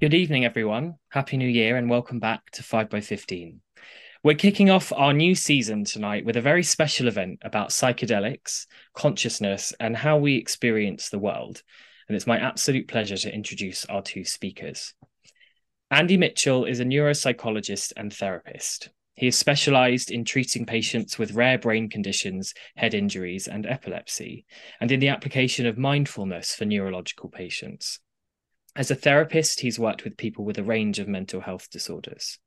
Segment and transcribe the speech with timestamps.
[0.00, 0.94] Good evening, everyone.
[1.10, 3.60] Happy New Year and welcome back to 5 by 15
[4.24, 8.64] We're kicking off our new season tonight with a very special event about psychedelics,
[8.94, 11.62] consciousness, and how we experience the world.
[12.08, 14.94] And it's my absolute pleasure to introduce our two speakers.
[15.90, 18.88] Andy Mitchell is a neuropsychologist and therapist.
[19.16, 24.46] He is specialized in treating patients with rare brain conditions, head injuries, and epilepsy,
[24.80, 28.00] and in the application of mindfulness for neurological patients.
[28.76, 32.38] As a therapist, he's worked with people with a range of mental health disorders.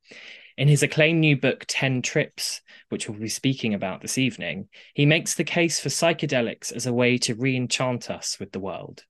[0.57, 5.05] In his acclaimed new book, 10 Trips, which we'll be speaking about this evening, he
[5.05, 9.03] makes the case for psychedelics as a way to re enchant us with the world.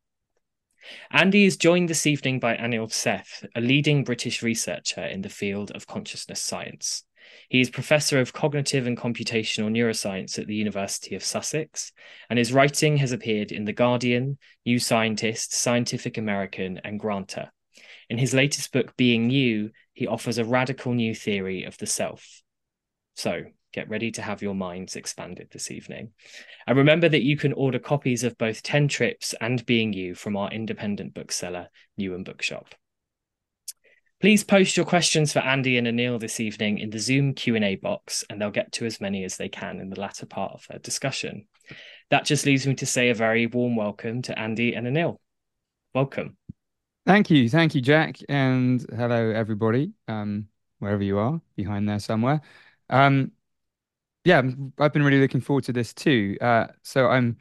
[1.12, 5.71] Andy is joined this evening by Anil Seth, a leading British researcher in the field
[5.71, 7.04] of consciousness science.
[7.49, 11.91] He is Professor of Cognitive and Computational Neuroscience at the University of Sussex,
[12.29, 17.51] and his writing has appeared in The Guardian, New Scientist, Scientific American, and Granta.
[18.09, 22.41] In his latest book, Being You, he offers a radical new theory of the self.
[23.15, 26.12] So, get ready to have your minds expanded this evening.
[26.68, 30.37] And remember that you can order copies of both 10 Trips and Being You from
[30.37, 32.75] our independent bookseller, Newham Bookshop.
[34.24, 38.24] Please post your questions for Andy and Anil this evening in the Zoom Q&A box,
[38.30, 40.80] and they'll get to as many as they can in the latter part of our
[40.80, 41.46] discussion.
[42.10, 45.18] That just leaves me to say a very warm welcome to Andy and Anil.
[45.93, 46.38] Welcome.
[47.05, 47.49] Thank you.
[47.49, 48.15] Thank you, Jack.
[48.30, 50.48] And hello, everybody, um,
[50.80, 52.40] wherever you are, behind there somewhere.
[52.90, 53.34] Um,
[54.24, 54.41] yeah,
[54.80, 56.37] I've been really looking forward to this too.
[56.40, 57.35] Uh, so I'm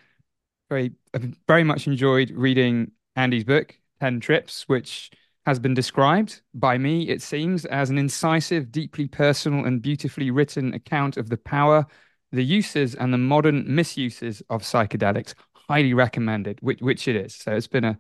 [0.69, 5.13] very, I've very much enjoyed reading Andy's book, 10 Trips, which
[5.45, 10.73] has been described by me, it seems, as an incisive, deeply personal, and beautifully written
[10.75, 11.87] account of the power,
[12.31, 15.35] the uses, and the modern misuses of psychedelics.
[15.69, 17.35] Highly recommended, which, which it is.
[17.35, 17.99] So it's been a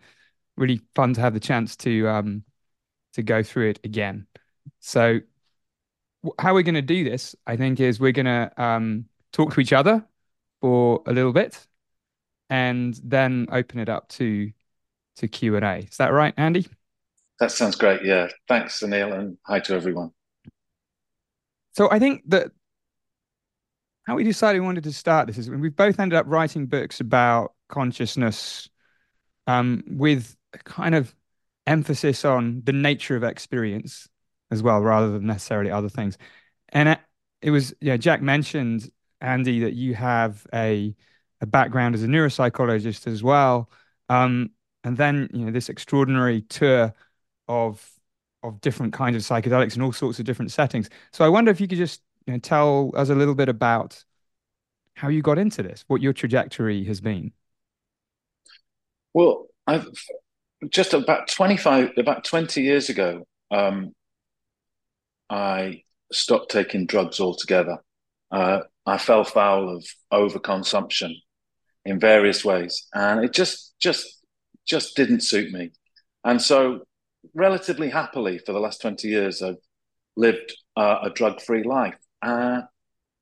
[0.56, 2.44] really fun to have the chance to um,
[3.14, 4.26] to go through it again.
[4.80, 5.20] So
[6.38, 9.60] how we're going to do this, I think, is we're going to um, talk to
[9.60, 10.06] each other
[10.60, 11.66] for a little bit,
[12.50, 14.52] and then open it up to
[15.16, 15.76] to Q and A.
[15.78, 16.66] Is that right, Andy?
[17.42, 18.04] That sounds great.
[18.04, 18.28] Yeah.
[18.46, 20.12] Thanks, Anil, and hi to everyone.
[21.72, 22.52] So I think that
[24.06, 26.66] how we decided we wanted to start this is when we both ended up writing
[26.66, 28.70] books about consciousness
[29.48, 31.12] um, with a kind of
[31.66, 34.08] emphasis on the nature of experience
[34.52, 36.18] as well, rather than necessarily other things.
[36.68, 37.00] And it,
[37.40, 38.88] it was, yeah, Jack mentioned,
[39.20, 40.94] Andy, that you have a,
[41.40, 43.68] a background as a neuropsychologist as well.
[44.08, 44.50] Um,
[44.84, 46.94] and then, you know, this extraordinary tour
[47.48, 47.98] of
[48.42, 50.90] of different kinds of psychedelics in all sorts of different settings.
[51.12, 54.04] So I wonder if you could just you know, tell us a little bit about
[54.94, 57.32] how you got into this, what your trajectory has been.
[59.14, 59.86] Well, I've
[60.68, 63.94] just about 25, about 20 years ago, um,
[65.28, 65.82] I
[66.12, 67.78] stopped taking drugs altogether.
[68.30, 71.14] Uh, I fell foul of overconsumption
[71.84, 74.06] in various ways, and it just, just,
[74.66, 75.72] just didn't suit me.
[76.24, 76.82] And so
[77.34, 79.42] relatively happily for the last 20 years.
[79.42, 79.56] I've
[80.16, 81.96] lived uh, a drug free life.
[82.20, 82.62] Uh,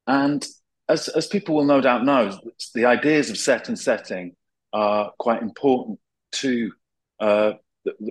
[0.07, 0.47] and
[0.89, 2.39] as, as people will no doubt know,
[2.75, 4.35] the ideas of set and setting
[4.73, 5.99] are quite important
[6.33, 6.73] to
[7.21, 7.53] uh,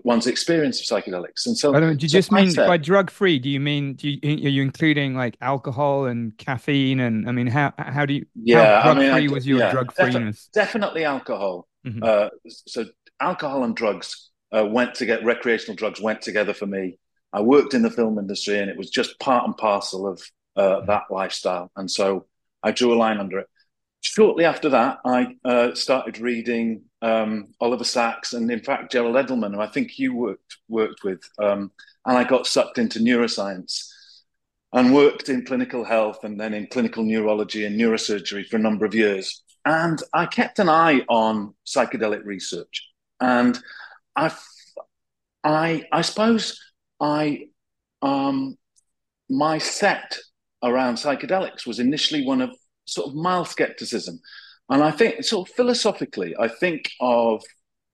[0.03, 1.45] one's experience of psychedelics.
[1.45, 3.39] And so, do you so just mean by drug free?
[3.39, 6.99] Do you mean do you, are you including like alcohol and caffeine?
[6.99, 8.25] And I mean, how how do you?
[8.35, 10.49] Yeah, drug I mean, free was your yeah, drug freeness?
[10.53, 11.67] Defi- definitely alcohol.
[11.85, 12.03] Mm-hmm.
[12.03, 12.85] Uh, so
[13.19, 16.97] alcohol and drugs uh, went to get recreational drugs went together for me.
[17.31, 20.21] I worked in the film industry, and it was just part and parcel of
[20.55, 21.71] uh, that lifestyle.
[21.75, 22.25] And so
[22.63, 23.47] I drew a line under it.
[24.01, 29.53] Shortly after that, I uh, started reading um, Oliver Sacks and, in fact, Gerald Edelman,
[29.53, 31.21] who I think you worked worked with.
[31.37, 31.71] Um,
[32.05, 33.89] and I got sucked into neuroscience
[34.73, 38.85] and worked in clinical health and then in clinical neurology and neurosurgery for a number
[38.85, 39.43] of years.
[39.65, 42.87] And I kept an eye on psychedelic research.
[43.19, 43.59] And
[44.19, 44.31] I,
[45.43, 46.59] I, I suppose
[46.99, 47.45] I,
[48.01, 48.57] um,
[49.29, 50.17] my set
[50.61, 52.51] around psychedelics was initially one of
[52.85, 54.19] sort of mild skepticism,
[54.69, 57.43] and I think sort of philosophically, I think of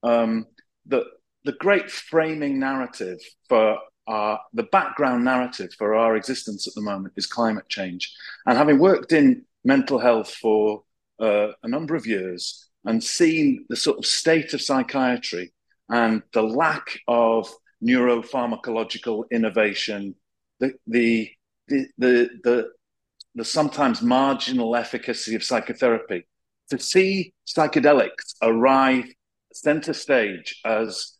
[0.03, 0.47] um,
[0.85, 1.05] the
[1.43, 3.77] the great framing narrative for
[4.07, 8.13] our, the background narrative for our existence at the moment is climate change,
[8.45, 10.83] and having worked in mental health for
[11.19, 15.51] uh, a number of years and seen the sort of state of psychiatry
[15.89, 17.49] and the lack of
[17.83, 20.15] neuropharmacological innovation,
[20.59, 21.31] the, the,
[21.67, 22.71] the, the,
[23.35, 26.25] the, sometimes marginal efficacy of psychotherapy,
[26.69, 29.05] to see psychedelics arrive
[29.53, 31.13] center stage as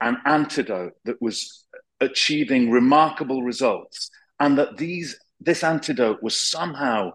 [0.00, 1.66] an antidote that was
[2.00, 7.12] achieving remarkable results, and that these this antidote was somehow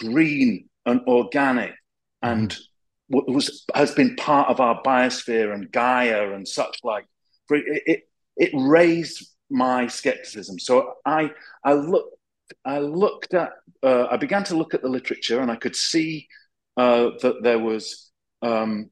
[0.00, 1.74] green and organic
[2.22, 2.62] and mm-hmm.
[3.08, 7.06] Was has been part of our biosphere and Gaia and such like.
[7.50, 8.02] It, it,
[8.36, 10.58] it raised my skepticism.
[10.58, 11.30] So I
[11.64, 12.16] I looked
[12.64, 13.52] I looked at
[13.82, 16.28] uh, I began to look at the literature and I could see
[16.76, 18.10] uh, that there was
[18.42, 18.90] um,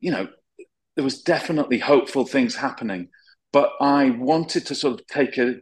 [0.00, 0.28] you know
[0.96, 3.08] there was definitely hopeful things happening,
[3.52, 5.56] but I wanted to sort of take a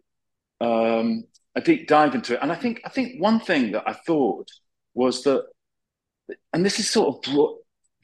[0.61, 1.25] um,
[1.55, 2.41] a deep dive into it.
[2.43, 4.49] And I think I think one thing that I thought
[4.94, 5.44] was that,
[6.53, 7.23] and this is sort of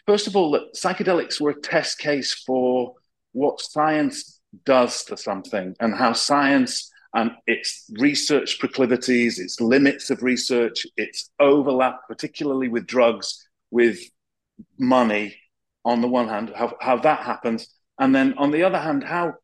[0.07, 2.95] first of all that psychedelics were a test case for
[3.33, 10.23] what science does to something and how science and its research proclivities, its limits of
[10.23, 13.99] research, its overlap, particularly with drugs, with
[14.79, 15.35] money,
[15.85, 17.69] on the one hand, how, how that happens.
[17.99, 19.35] And then on the other hand, how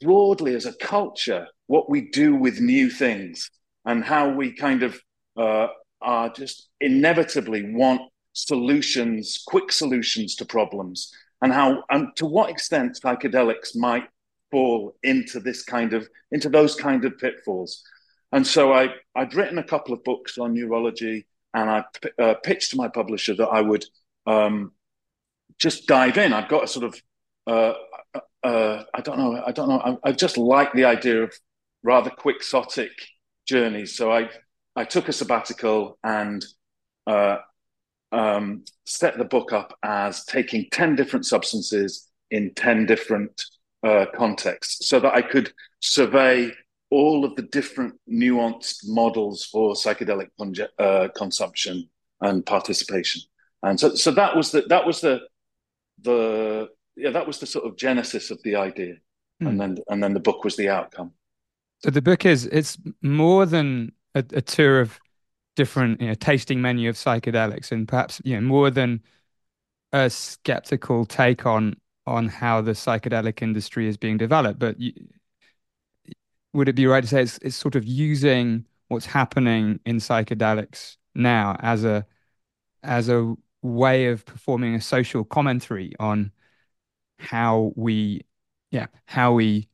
[0.00, 3.50] broadly as a culture, what we do with new things
[3.84, 5.00] and how we kind of
[5.36, 5.68] uh,
[6.00, 11.12] are just inevitably want solutions, quick solutions to problems,
[11.42, 14.04] and how and to what extent psychedelics might
[14.50, 17.82] fall into this kind of into those kind of pitfalls.
[18.32, 21.84] And so I I'd written a couple of books on neurology, and I
[22.18, 23.84] uh, pitched to my publisher that I would
[24.26, 24.72] um,
[25.58, 26.32] just dive in.
[26.32, 27.02] I've got a sort of
[27.46, 27.74] uh,
[28.14, 31.34] uh, uh I don't know I don't know I, I, just like the idea of
[31.82, 32.92] rather quixotic
[33.46, 33.96] journeys.
[33.96, 34.30] So I
[34.76, 36.44] I took a sabbatical and
[37.06, 37.38] uh,
[38.12, 43.44] um, set the book up as taking ten different substances in ten different
[43.82, 46.52] uh, context so that I could survey
[46.90, 50.28] all of the different nuanced models for psychedelic
[50.78, 51.88] uh, consumption
[52.20, 53.22] and participation.
[53.62, 55.20] And so, so that was the that was the
[56.02, 58.96] the yeah that was the sort of genesis of the idea,
[59.42, 59.48] mm.
[59.48, 61.12] and then and then the book was the outcome.
[61.78, 65.00] So the book is it's more than a, a tour of
[65.56, 69.02] different you know, tasting menu of psychedelics, and perhaps you know more than
[69.92, 71.76] a skeptical take on
[72.06, 74.58] on how the psychedelic industry is being developed.
[74.58, 74.92] But you,
[76.52, 80.96] would it be right to say it's, it's sort of using what's happening in psychedelics
[81.14, 82.06] now as a
[82.82, 86.32] as a way of performing a social commentary on
[87.18, 88.22] how we
[88.72, 89.68] yeah how we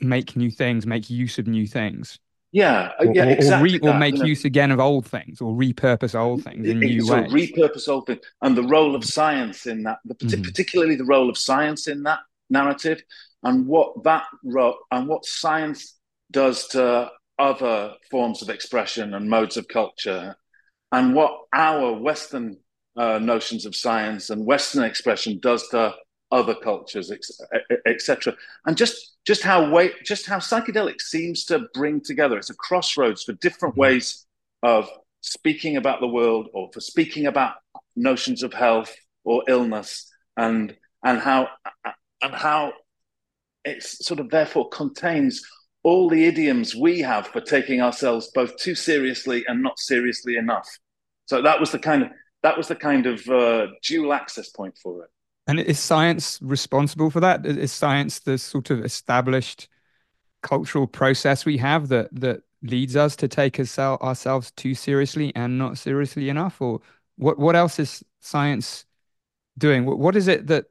[0.00, 2.18] make new things make use of new things
[2.52, 3.78] yeah, uh, or, yeah, exactly.
[3.78, 7.00] Or, re, or make use again of old things, or repurpose old things in new
[7.00, 7.32] so ways.
[7.32, 10.42] Repurpose old things, and the role of science in that, mm-hmm.
[10.42, 12.20] particularly the role of science in that
[12.50, 13.02] narrative,
[13.42, 15.98] and what that role and what science
[16.30, 20.36] does to other forms of expression and modes of culture,
[20.92, 22.58] and what our Western
[22.96, 25.94] uh, notions of science and Western expression does to
[26.32, 27.12] other cultures,
[27.86, 28.34] etc.
[28.66, 32.36] And just just how way just how psychedelics seems to bring together.
[32.38, 33.82] It's a crossroads for different mm-hmm.
[33.82, 34.26] ways
[34.62, 34.88] of
[35.20, 37.54] speaking about the world, or for speaking about
[37.94, 38.92] notions of health
[39.24, 40.74] or illness, and
[41.04, 41.48] and how
[42.22, 42.72] and how
[43.64, 45.42] it sort of therefore contains
[45.84, 50.68] all the idioms we have for taking ourselves both too seriously and not seriously enough.
[51.26, 52.08] So that was the kind of
[52.42, 55.10] that was the kind of uh, dual access point for it.
[55.46, 57.44] And is science responsible for that?
[57.44, 59.68] Is science the sort of established
[60.42, 65.78] cultural process we have that that leads us to take ourselves too seriously and not
[65.78, 66.60] seriously enough?
[66.60, 66.80] Or
[67.16, 68.84] what what else is science
[69.58, 69.84] doing?
[69.84, 70.66] What, what is it that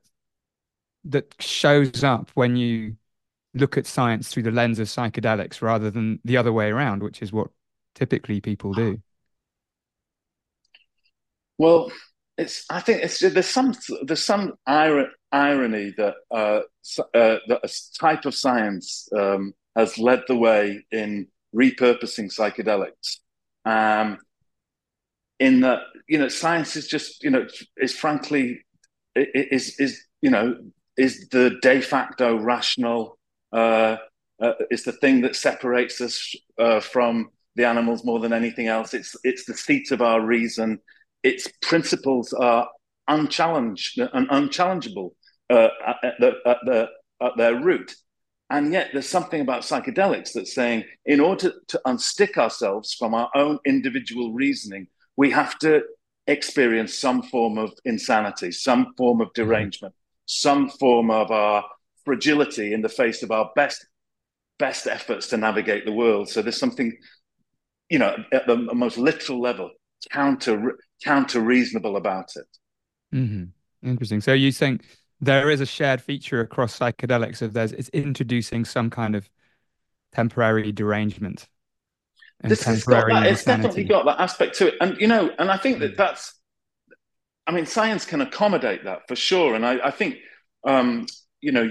[1.06, 2.96] that shows up when you
[3.54, 7.22] look at science through the lens of psychedelics rather than the other way around, which
[7.22, 7.50] is what
[7.96, 9.02] typically people do?
[11.58, 11.92] Well,
[12.42, 16.62] it's I think it's there's some there's some irony that uh,
[17.14, 17.70] uh, that a
[18.00, 23.18] type of science um, has led the way in repurposing psychedelics.
[23.66, 24.18] Um,
[25.40, 27.46] in that you know science is just you know
[27.78, 28.62] is frankly
[29.16, 30.56] is is you know
[30.98, 33.18] is the de facto rational
[33.54, 33.98] uh,
[34.42, 38.94] uh, is the thing that separates us uh, from the animals more than anything else.
[38.94, 40.80] It's it's the seat of our reason
[41.24, 42.68] its principles are
[43.08, 45.16] unchallenged and unchallengeable
[45.50, 46.90] uh, at, the, at, the,
[47.22, 47.94] at their root.
[48.50, 53.30] And yet, there's something about psychedelics that's saying, in order to unstick ourselves from our
[53.34, 55.84] own individual reasoning, we have to
[56.28, 59.44] experience some form of insanity, some form of mm-hmm.
[59.44, 59.94] derangement,
[60.26, 61.64] some form of our
[62.04, 63.86] fragility in the face of our best
[64.60, 66.30] best efforts to navigate the world.
[66.30, 66.96] So there's something,
[67.90, 69.72] you know, at the most literal level,
[70.12, 73.16] counter counter reasonable about it.
[73.16, 73.88] Mm-hmm.
[73.88, 74.22] Interesting.
[74.22, 74.84] So you think
[75.22, 79.30] there is a shared feature across psychedelics of there's it's introducing some kind of
[80.12, 81.48] temporary derangement
[82.44, 85.52] this temporary got that, it's definitely got that aspect to it and you know and
[85.52, 86.34] i think that that's
[87.46, 90.16] i mean science can accommodate that for sure and i, I think
[90.64, 91.08] um,
[91.40, 91.70] you know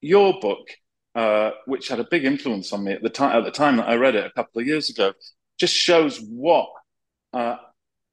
[0.00, 0.68] your book
[1.14, 3.88] uh, which had a big influence on me at the time at the time that
[3.88, 5.12] i read it a couple of years ago
[5.58, 6.68] just shows what
[7.32, 7.56] uh,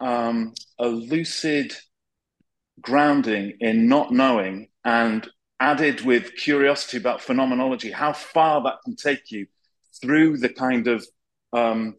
[0.03, 1.73] um, a lucid
[2.81, 5.27] grounding in not knowing and
[5.59, 9.47] added with curiosity about phenomenology, how far that can take you
[10.01, 11.05] through the kind of
[11.53, 11.95] um,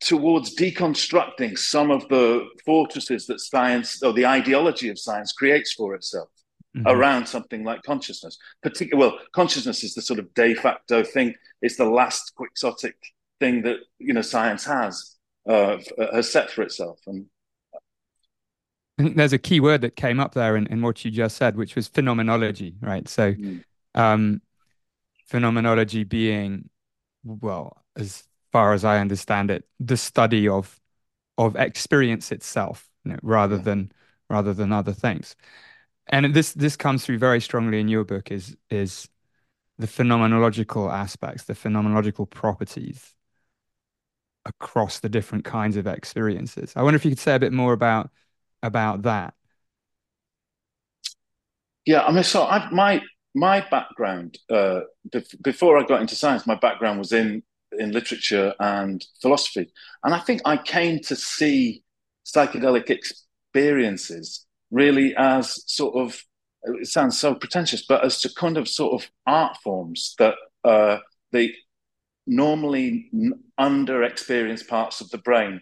[0.00, 5.96] towards deconstructing some of the fortresses that science or the ideology of science creates for
[5.96, 6.28] itself
[6.76, 6.86] mm-hmm.
[6.86, 8.38] around something like consciousness.
[8.62, 11.34] Particularly, well, consciousness is the sort of de facto thing.
[11.60, 12.96] It's the last quixotic
[13.40, 15.13] thing that you know science has
[15.48, 15.78] uh,
[16.12, 17.26] has set for itself, and
[18.98, 21.36] I think there's a key word that came up there in, in what you just
[21.36, 23.08] said, which was phenomenology, right?
[23.08, 23.64] So, mm.
[23.94, 24.40] um,
[25.26, 26.68] phenomenology being,
[27.24, 28.22] well, as
[28.52, 30.80] far as I understand it, the study of
[31.36, 33.62] of experience itself, you know, rather yeah.
[33.62, 33.92] than
[34.30, 35.34] rather than other things.
[36.06, 39.08] And this this comes through very strongly in your book is is
[39.76, 43.14] the phenomenological aspects, the phenomenological properties
[44.44, 46.72] across the different kinds of experiences.
[46.76, 48.10] I wonder if you could say a bit more about
[48.62, 49.34] about that?
[51.84, 53.02] Yeah, I mean, so I, my
[53.34, 54.80] my background uh,
[55.42, 57.42] before I got into science, my background was in
[57.78, 59.72] in literature and philosophy,
[60.02, 61.82] and I think I came to see
[62.24, 66.24] psychedelic experiences really as sort of
[66.64, 70.34] it sounds so pretentious, but as to kind of sort of art forms that
[70.64, 70.98] uh,
[71.32, 71.52] the
[72.26, 73.10] normally
[73.58, 75.60] under experienced parts of the brain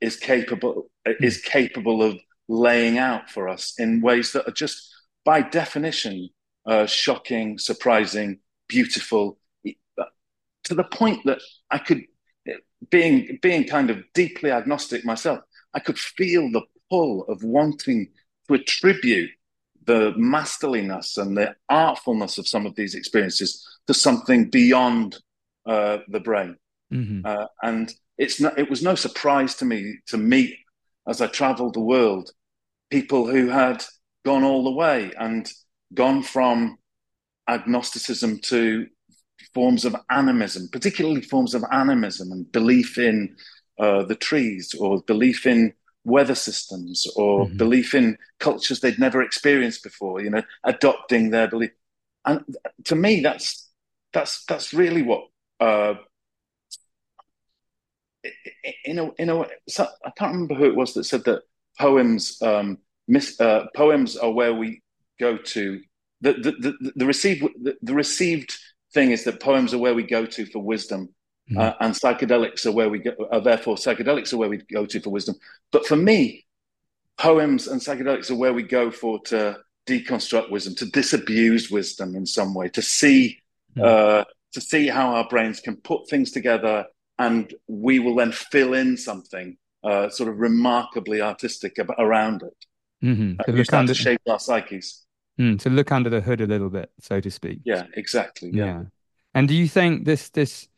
[0.00, 4.92] is capable is capable of laying out for us in ways that are just
[5.24, 6.28] by definition
[6.66, 12.02] uh, shocking, surprising, beautiful, to the point that I could,
[12.90, 15.40] being being kind of deeply agnostic myself,
[15.74, 18.08] I could feel the pull of wanting
[18.48, 19.30] to attribute
[19.86, 25.18] the masterliness and the artfulness of some of these experiences to something beyond
[25.66, 26.56] uh, the brain.
[26.92, 27.22] Mm-hmm.
[27.24, 30.56] Uh, and it's not, it was no surprise to me to meet
[31.08, 32.30] as I traveled the world
[32.90, 33.84] people who had
[34.24, 35.50] gone all the way and
[35.92, 36.78] gone from
[37.48, 38.86] agnosticism to
[39.52, 43.36] forms of animism, particularly forms of animism and belief in
[43.78, 45.72] uh, the trees or belief in
[46.04, 47.56] weather systems or mm-hmm.
[47.56, 51.70] belief in cultures they'd never experienced before, you know, adopting their belief.
[52.24, 52.42] And
[52.84, 53.68] to me, that's
[54.12, 55.24] that's that's really what
[55.60, 55.94] uh,
[58.84, 61.42] in a in a so I can't remember who it was that said that
[61.78, 64.82] poems um, miss, uh, poems are where we
[65.18, 65.80] go to
[66.20, 68.56] the the the, the received the, the, received
[68.92, 71.10] thing is that poems are where we go to for wisdom.
[71.50, 71.60] Mm.
[71.60, 74.98] Uh, and psychedelics are where we go, are therefore psychedelics are where we go to
[74.98, 75.34] for wisdom.
[75.72, 76.46] But for me,
[77.18, 82.24] poems and psychedelics are where we go for to deconstruct wisdom, to disabuse wisdom in
[82.24, 83.42] some way, to see
[83.76, 83.84] mm.
[83.84, 86.86] uh, to see how our brains can put things together
[87.18, 93.06] and we will then fill in something uh, sort of remarkably artistic ab- around it.
[93.06, 93.40] Mm-hmm.
[93.40, 95.04] Uh, look under, to shape our psyches.
[95.38, 97.60] Mm, to look under the hood a little bit, so to speak.
[97.64, 98.50] Yeah, exactly.
[98.52, 98.64] Yeah.
[98.64, 98.82] yeah.
[99.34, 100.68] And do you think this this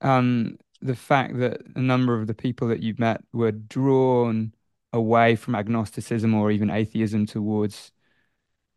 [0.00, 4.54] um, the fact that a number of the people that you've met were drawn
[4.92, 7.92] away from agnosticism or even atheism towards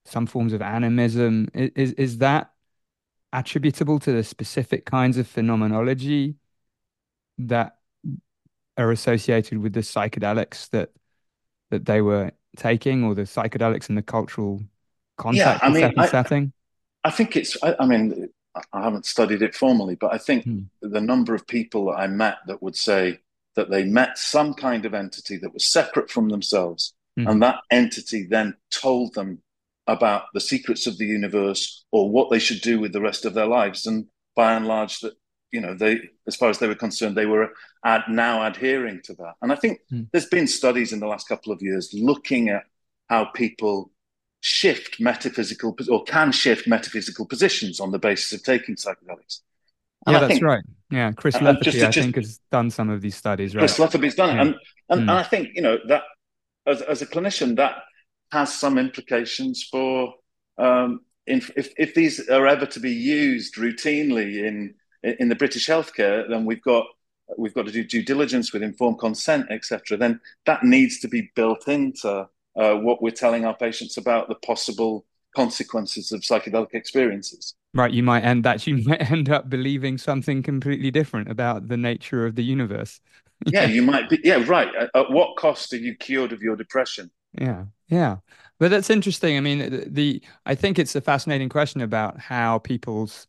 [0.04, 2.52] some forms of animism is is that
[3.34, 6.36] attributable to the specific kinds of phenomenology
[7.38, 7.78] that
[8.78, 10.92] are associated with the psychedelics that
[11.70, 14.62] that they were taking or the psychedelics in the cultural
[15.18, 16.54] context yeah, I mean, I, setting?
[17.04, 18.30] I think it's, I, I, mean,
[18.74, 20.62] I haven't studied it formally, but I think hmm.
[20.82, 23.20] the number of people that I met that would say
[23.56, 27.28] that they met some kind of entity that was separate from themselves, hmm.
[27.28, 29.42] and that entity then told them
[29.92, 33.34] about the secrets of the universe or what they should do with the rest of
[33.34, 33.86] their lives.
[33.86, 35.14] And by and large, that
[35.52, 37.50] you know, they, as far as they were concerned, they were
[37.84, 39.34] ad, now adhering to that.
[39.42, 40.08] And I think mm.
[40.12, 42.64] there's been studies in the last couple of years looking at
[43.10, 43.92] how people
[44.40, 49.42] shift metaphysical or can shift metaphysical positions on the basis of taking psychedelics.
[50.08, 50.64] And yeah, I that's think, right.
[50.90, 53.54] Yeah, Chris Lefferty, I think, has done some of these studies.
[53.54, 53.62] Right?
[53.62, 54.42] Chris Lefferty's done yeah.
[54.42, 54.56] it, and
[54.90, 55.04] and, mm.
[55.04, 56.04] and I think you know that
[56.66, 57.84] as as a clinician, that
[58.32, 60.14] has some implications for
[60.58, 66.28] um, if if these are ever to be used routinely in in the British healthcare,
[66.30, 66.86] then we've got
[67.38, 69.98] we've got to do due diligence with informed consent, etc.
[69.98, 74.36] Then that needs to be built into uh, what we're telling our patients about the
[74.36, 77.56] possible consequences of psychedelic experiences.
[77.74, 81.78] Right, you might end that you might end up believing something completely different about the
[81.78, 83.00] nature of the universe.
[83.46, 84.20] yeah, you might be.
[84.24, 84.74] Yeah, right.
[84.76, 87.10] At, at, what cost are you cured of your depression?
[87.40, 88.18] Yeah, yeah.
[88.60, 89.38] But that's interesting.
[89.38, 93.28] I mean, the, the I think it's a fascinating question about how people's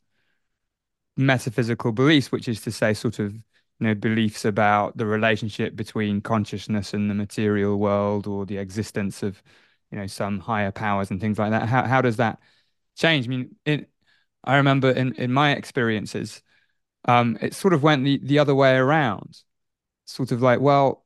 [1.16, 3.42] metaphysical beliefs, which is to say, sort of you
[3.80, 9.42] know beliefs about the relationship between consciousness and the material world or the existence of
[9.90, 12.38] you know some higher powers and things like that how how does that
[12.96, 13.90] change i mean it,
[14.44, 16.42] i remember in in my experiences
[17.06, 19.42] um it sort of went the the other way around
[20.06, 21.01] sort of like well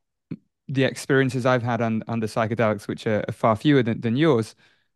[0.67, 4.55] the experiences i've had un, under psychedelics which are, far fewer than, than yours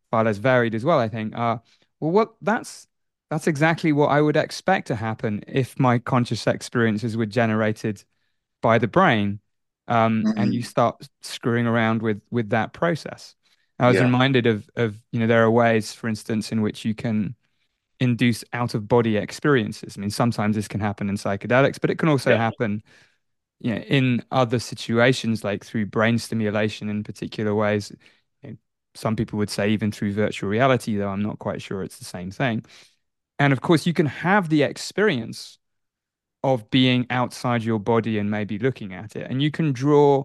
[0.10, 1.62] far less varied as well i think are
[2.00, 2.88] well what that's
[3.32, 8.04] that's exactly what I would expect to happen if my conscious experiences were generated
[8.62, 9.40] by the brain,
[9.88, 10.38] um, mm-hmm.
[10.38, 13.34] and you start screwing around with with that process.
[13.80, 14.04] I was yeah.
[14.04, 17.36] reminded of of you know there are ways, for instance, in which you can
[18.02, 19.96] induce out of body experiences.
[19.98, 22.38] I mean, sometimes this can happen in psychedelics, but it can also yeah.
[22.38, 22.84] happen
[23.62, 27.92] you know, in other situations, like through brain stimulation in particular ways.
[28.42, 28.58] You know,
[28.96, 32.06] some people would say even through virtual reality, though I'm not quite sure it's the
[32.06, 32.66] same thing.
[33.38, 35.60] And of course, you can have the experience
[36.44, 39.28] of being outside your body and maybe looking at it.
[39.30, 40.24] And you can draw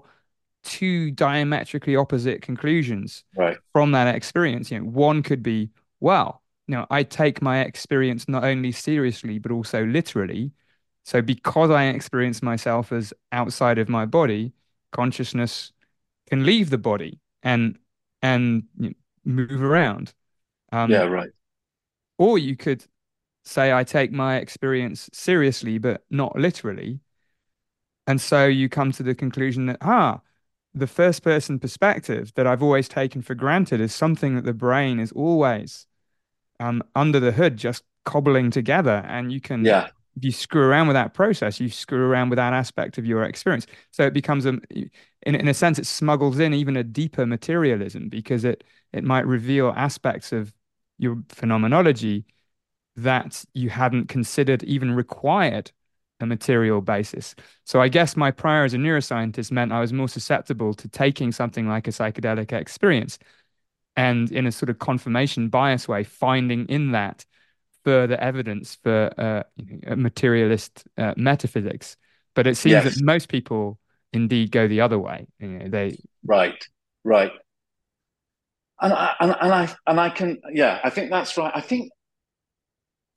[0.65, 3.59] two diametrically opposite conclusions right.
[3.75, 4.71] from that experience.
[4.71, 9.39] You know, one could be, well, you know, I take my experience not only seriously,
[9.39, 10.53] but also literally.
[11.07, 14.53] So because I experience myself as outside of my body,
[14.93, 15.73] consciousness
[16.29, 17.79] can leave the body and
[18.23, 18.65] and
[19.25, 20.15] move around.
[20.73, 21.31] Um, yeah, right.
[22.19, 22.85] Or you could
[23.45, 27.01] say I take my experience seriously, but not literally.
[28.07, 30.21] And so you come to the conclusion that, ah,
[30.75, 35.01] the first person perspective that I've always taken for granted is something that the brain
[35.01, 35.87] is always
[36.61, 39.05] um, under the hood, just cobbling together.
[39.09, 39.89] And you can, yeah.
[40.17, 43.25] If you screw around with that process, you screw around with that aspect of your
[43.25, 43.67] experience.
[43.91, 44.91] So it becomes a, in,
[45.35, 49.73] in a sense, it smuggles in even a deeper materialism because it, it might reveal
[49.77, 50.55] aspects of
[50.99, 52.25] your phenomenology
[52.97, 55.71] that you hadn't considered even required
[56.21, 57.35] a material basis.
[57.65, 61.31] So I guess my prior as a neuroscientist meant I was more susceptible to taking
[61.31, 63.19] something like a psychedelic experience
[63.97, 67.27] and in a sort of confirmation bias way, finding in that
[67.87, 69.45] further evidence for uh,
[69.87, 71.97] a materialist uh, metaphysics.
[72.35, 72.97] But it seems yes.
[72.97, 73.79] that most people
[74.13, 75.29] indeed go the other way.
[75.39, 76.61] You know, they right,
[77.05, 77.31] right.
[78.81, 81.53] And I, and, and I and I can yeah I think that's right.
[81.55, 81.93] I think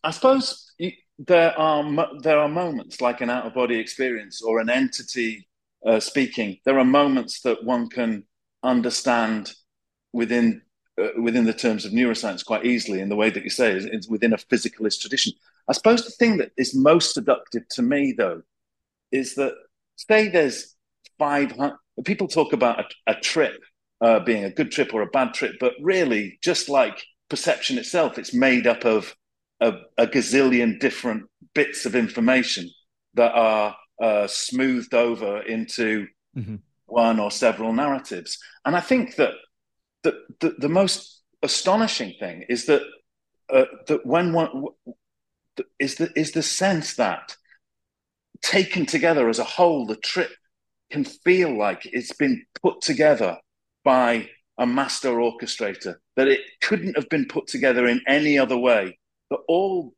[0.04, 0.72] I suppose
[1.18, 5.48] there are there are moments like an out of body experience or an entity
[5.84, 6.58] uh, speaking.
[6.64, 8.24] There are moments that one can
[8.62, 9.52] understand
[10.14, 10.62] within
[11.18, 14.34] within the terms of neuroscience quite easily in the way that you say it's within
[14.34, 15.34] a physicalist tradition.
[15.68, 18.42] I suppose the thing that is most seductive to me though
[19.12, 19.54] is that
[19.96, 20.76] say there's
[21.18, 23.62] five hundred people talk about a, a trip
[24.02, 28.18] uh, being a good trip or a bad trip, but really just like perception itself,
[28.18, 29.16] it's made up of
[29.60, 32.70] a, a gazillion different bits of information
[33.16, 36.56] that are uh, smoothed over into mm-hmm.
[36.86, 38.40] one or several narratives.
[38.66, 39.34] And I think that
[40.04, 42.82] the, the, the most astonishing thing is that
[43.52, 44.66] uh, that when one
[45.80, 47.36] is the is the sense that
[48.42, 50.32] taken together as a whole, the trip
[50.92, 53.38] can feel like it's been put together
[53.84, 58.98] by a master orchestrator, that it couldn't have been put together in any other way
[59.30, 59.94] that all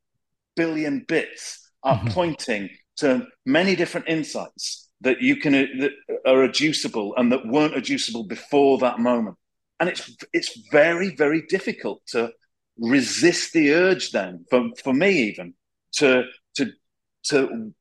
[0.55, 2.09] billion bits are mm-hmm.
[2.09, 5.91] pointing to many different insights that you can that
[6.25, 9.35] are adducible and that weren't adducible before that moment
[9.81, 12.31] and it's it's very very difficult to
[12.77, 15.53] resist the urge then for for me even
[15.91, 16.23] to
[16.55, 16.71] to
[17.23, 17.73] to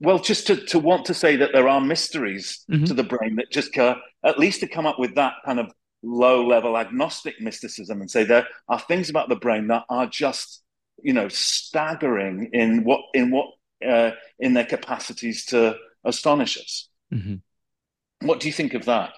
[0.00, 2.84] well just to to want to say that there are mysteries mm-hmm.
[2.84, 5.72] to the brain that just uh, at least to come up with that kind of
[6.02, 10.62] low level agnostic mysticism and say there are things about the brain that are just
[11.02, 13.48] you know, staggering in what in what
[13.86, 16.88] uh, in their capacities to astonish us.
[17.12, 18.26] Mm-hmm.
[18.26, 19.12] What do you think of that?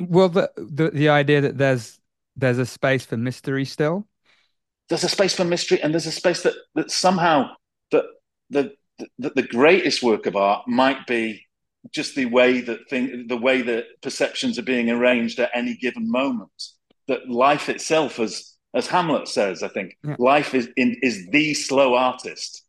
[0.00, 2.00] Well, the, the the idea that there's
[2.36, 4.06] there's a space for mystery still.
[4.88, 7.50] There's a space for mystery, and there's a space that that somehow
[7.92, 8.04] that
[8.48, 8.72] the
[9.18, 11.46] the, the greatest work of art might be
[11.90, 16.10] just the way that thing, the way that perceptions are being arranged at any given
[16.10, 16.50] moment.
[17.08, 20.16] That life itself has as Hamlet says, I think yeah.
[20.18, 22.64] life is in, is the slow artist.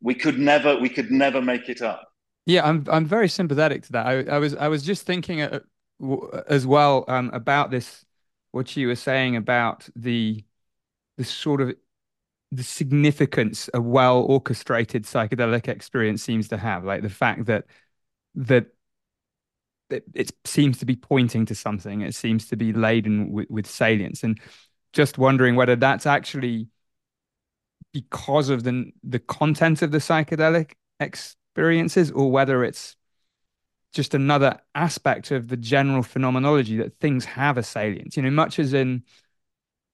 [0.00, 2.04] We could never we could never make it up.
[2.46, 4.06] Yeah, I'm I'm very sympathetic to that.
[4.06, 5.60] I, I was I was just thinking uh,
[6.46, 8.04] as well um, about this,
[8.52, 10.44] what you were saying about the
[11.16, 11.74] the sort of
[12.50, 17.66] the significance a well orchestrated psychedelic experience seems to have, like the fact that
[18.36, 18.66] that
[19.90, 22.02] it, it, seems to be pointing to something.
[22.02, 24.40] It seems to be laden with, with salience, and
[24.92, 26.68] just wondering whether that's actually
[27.92, 32.96] because of the the content of the psychedelic experiences, or whether it's
[33.98, 38.16] just another aspect of the general phenomenology that things have a salience.
[38.16, 39.02] You know, much as in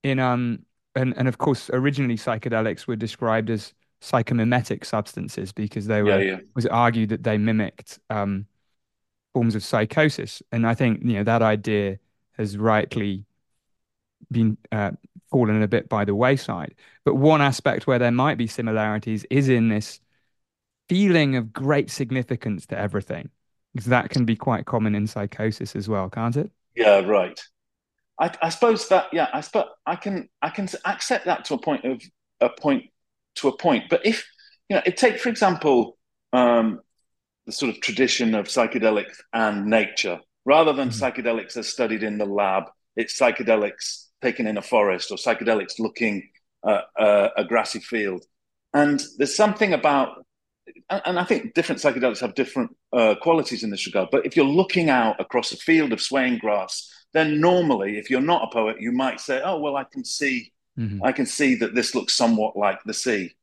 [0.03, 0.59] in um
[0.93, 6.33] and and of course originally psychedelics were described as psychomimetic substances because they were yeah,
[6.33, 6.39] yeah.
[6.53, 8.45] was argued that they mimicked um
[9.33, 11.97] forms of psychosis and i think you know that idea
[12.33, 13.25] has rightly
[14.29, 14.91] been uh,
[15.31, 19.49] fallen a bit by the wayside but one aspect where there might be similarities is
[19.49, 19.99] in this
[20.87, 23.31] feeling of great significance to everything
[23.83, 27.39] that can be quite common in psychosis as well can't it yeah right
[28.19, 31.57] I, I suppose that yeah, I suppose I can I can accept that to a
[31.57, 32.01] point of
[32.39, 32.85] a point
[33.35, 33.85] to a point.
[33.89, 34.25] But if
[34.69, 35.97] you know, it take for example
[36.33, 36.79] um,
[37.45, 41.03] the sort of tradition of psychedelics and nature, rather than mm-hmm.
[41.03, 46.29] psychedelics as studied in the lab, it's psychedelics taken in a forest or psychedelics looking
[46.65, 48.23] at uh, a grassy field.
[48.73, 50.24] And there's something about,
[50.89, 54.09] and I think different psychedelics have different uh, qualities in this regard.
[54.11, 58.19] But if you're looking out across a field of swaying grass then normally, if you're
[58.19, 61.01] not a poet, you might say, "Oh, well, I can see, mm-hmm.
[61.01, 63.33] I can see that this looks somewhat like the sea."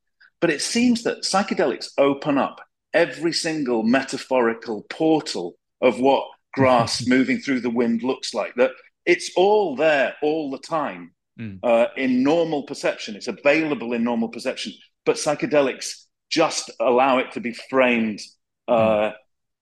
[0.42, 2.60] But it seems that psychedelics open up
[2.92, 8.54] every single metaphorical portal of what grass moving through the wind looks like.
[8.56, 8.72] That
[9.06, 11.58] it's all there all the time mm.
[11.62, 13.16] uh, in normal perception.
[13.16, 14.74] It's available in normal perception,
[15.06, 18.20] but psychedelics just allow it to be framed
[18.66, 19.12] uh, mm.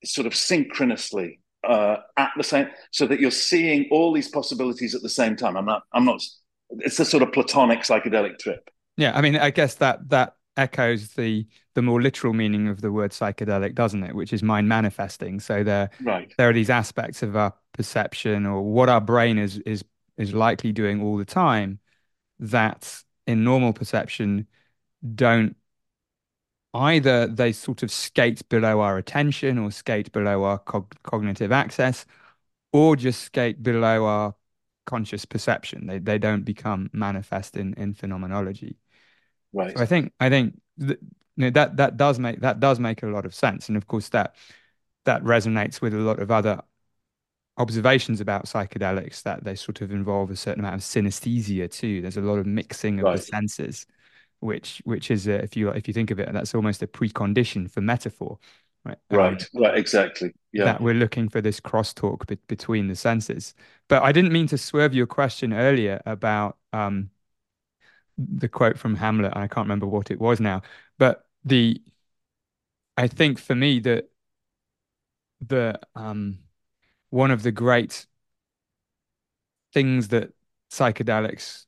[0.05, 5.03] sort of synchronously uh, at the same, so that you're seeing all these possibilities at
[5.03, 5.57] the same time.
[5.57, 5.83] I'm not.
[5.93, 6.23] I'm not.
[6.71, 8.71] It's a sort of platonic psychedelic trip.
[8.97, 12.93] Yeah, I mean, I guess that that echoes the the more literal meaning of the
[12.93, 14.15] word psychedelic, doesn't it?
[14.15, 15.41] Which is mind manifesting.
[15.41, 16.33] So there, right.
[16.39, 19.85] there are these aspects of our perception or what our brain is is
[20.17, 21.81] is likely doing all the time
[22.39, 24.47] that in normal perception
[25.15, 25.57] don't
[26.75, 32.07] either they sort of skate below our attention or skate below our cognitive access
[32.73, 34.35] or just skate below our
[34.87, 35.87] conscious perception.
[35.87, 38.77] They they don't become manifest in in phenomenology.
[39.53, 39.77] Right.
[39.77, 40.99] So i think i think that,
[41.37, 43.69] you know, that that does make that does make a lot of sense.
[43.69, 44.37] And of course that
[45.05, 46.63] that resonates with a lot of other
[47.57, 52.01] observations about psychedelics that they sort of involve a certain amount of synesthesia too.
[52.01, 53.17] There's a lot of mixing of right.
[53.17, 53.87] the senses
[54.40, 57.81] which which is if you if you think of it, that's almost a precondition for
[57.81, 58.38] metaphor,
[58.85, 58.98] right?
[59.11, 60.35] Um, right, right, exactly.
[60.53, 63.55] Yeah, that we're looking for this crosstalk be- between the senses.
[63.88, 67.11] But I didn't mean to swerve your question earlier about um,
[68.18, 69.33] the quote from Hamlet.
[69.37, 70.62] I can't remember what it was now,
[70.98, 71.81] but the
[72.96, 74.11] I think for me that
[75.40, 76.38] the um,
[77.11, 78.07] one of the great
[79.72, 80.33] things that
[80.70, 81.66] psychedelics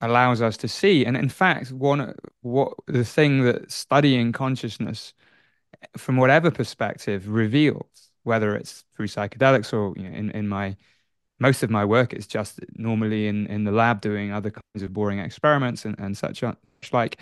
[0.00, 1.04] allows us to see.
[1.04, 5.14] And in fact, one what the thing that studying consciousness
[5.82, 10.76] eh, from whatever perspective reveals, whether it's through psychedelics or you know, in, in my
[11.38, 14.92] most of my work is just normally in, in the lab doing other kinds of
[14.92, 16.42] boring experiments and, and such
[16.92, 17.20] like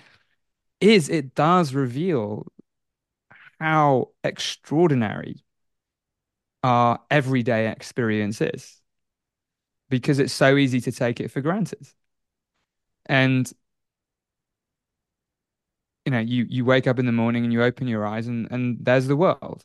[0.80, 2.46] is it does reveal
[3.58, 5.42] how extraordinary
[6.62, 8.80] our everyday experience is
[9.88, 11.86] because it's so easy to take it for granted
[13.06, 13.52] and
[16.04, 18.50] you know, you you wake up in the morning and you open your eyes and
[18.50, 19.64] and there's the world.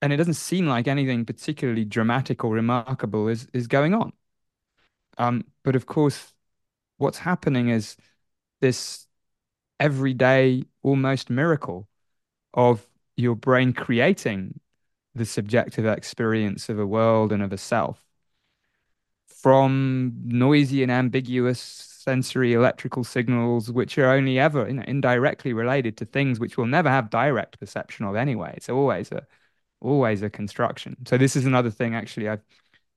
[0.00, 4.12] And it doesn't seem like anything particularly dramatic or remarkable is is going on.
[5.18, 6.32] Um, but of course,
[6.98, 7.96] what's happening is
[8.60, 9.06] this
[9.80, 11.88] everyday almost miracle
[12.54, 14.60] of your brain creating
[15.14, 18.07] the subjective experience of a world and of a self
[19.42, 25.96] from noisy and ambiguous sensory electrical signals, which are only ever you know, indirectly related
[25.98, 28.54] to things which we'll never have direct perception of anyway.
[28.56, 29.26] It's always a
[29.80, 30.96] always a construction.
[31.06, 32.42] So this is another thing actually I've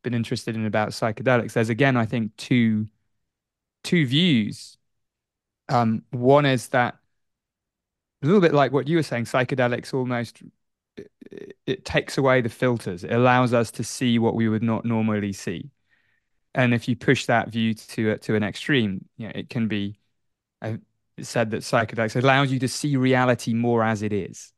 [0.04, 1.54] been interested in about psychedelics.
[1.54, 2.88] There's again, I think, two
[3.84, 4.78] two views.
[5.70, 7.00] Um, one is that
[8.24, 10.42] a little bit like what you were saying, psychedelics almost
[10.98, 13.04] it, it takes away the filters.
[13.04, 15.72] It allows us to see what we would not normally see
[16.54, 19.98] and if you push that view to to an extreme, you know, it can be
[20.62, 20.78] uh,
[21.22, 24.54] said that psychedelics allows you to see reality more as it is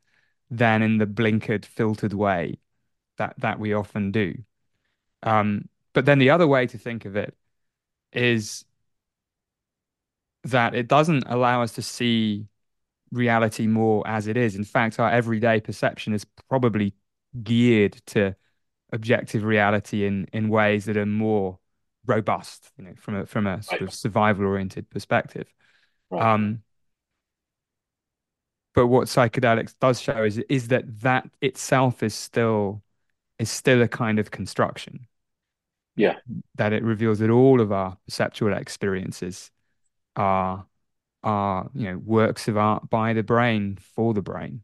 [0.50, 2.60] than in the blinkered, filtered way
[3.18, 4.36] that that we often do.
[5.24, 7.36] Um, but then the other way to think of it
[8.12, 8.66] is
[10.44, 12.48] that it doesn't allow us to see
[13.12, 14.56] reality more as it is.
[14.56, 16.94] In fact, our everyday perception is probably
[17.44, 18.36] geared to
[18.92, 21.60] objective reality in in ways that are more
[22.06, 23.88] robust, you know, from a from a sort right.
[23.88, 25.54] of survival oriented perspective.
[26.10, 26.34] Right.
[26.34, 26.64] Um,
[28.74, 32.82] but what psychedelics does show is is that that itself is still
[33.40, 35.08] is still a kind of construction.
[35.96, 36.16] Yeah.
[36.56, 39.52] That it reveals that all of our perceptual experiences
[40.16, 40.66] are
[41.24, 44.62] are you know works of art by the brain for the brain.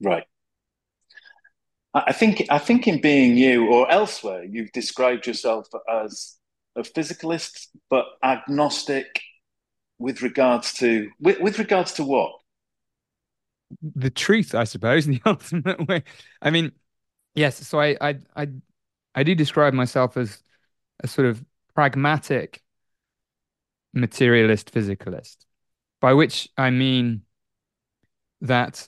[0.00, 0.24] Right.
[2.06, 6.36] I think I think in being you or elsewhere, you've described yourself as
[6.76, 9.22] a physicalist, but agnostic
[9.98, 12.32] with regards to with, with regards to what?
[13.82, 16.04] The truth, I suppose, in the ultimate way.
[16.42, 16.72] I mean,
[17.34, 17.66] yes.
[17.66, 18.48] So I I I
[19.14, 20.42] I do describe myself as
[21.02, 21.42] a sort of
[21.74, 22.62] pragmatic
[23.94, 25.36] materialist physicalist,
[26.02, 27.22] by which I mean
[28.42, 28.86] that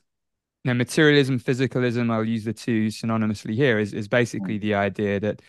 [0.68, 5.40] now materialism, physicalism, I'll use the two synonymously here, is, is basically the idea that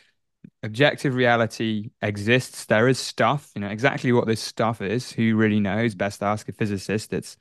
[0.63, 2.65] objective reality exists.
[2.65, 5.11] There is stuff, you know, exactly what this stuff is.
[5.11, 5.93] Who really knows?
[5.93, 7.11] Best ask a physicist.
[7.13, 7.37] It's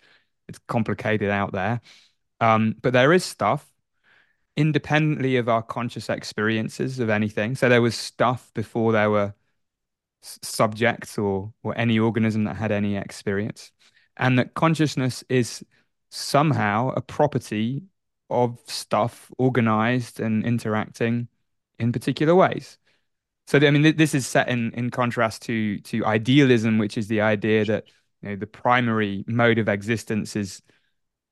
[0.48, 1.80] it's complicated out there.
[2.40, 3.70] Um, but there is stuff
[4.56, 7.54] independently of our conscious experiences of anything.
[7.54, 9.34] So there was stuff before there were
[10.22, 13.70] subjects or or any organism that had any experience,
[14.16, 15.64] and that consciousness is
[16.10, 17.82] somehow a property
[18.30, 21.28] of stuff organized and interacting
[21.78, 22.78] in particular ways.
[23.46, 27.22] So I mean, this is set in in contrast to to idealism, which is the
[27.22, 27.84] idea that
[28.22, 30.62] you know the primary mode of existence is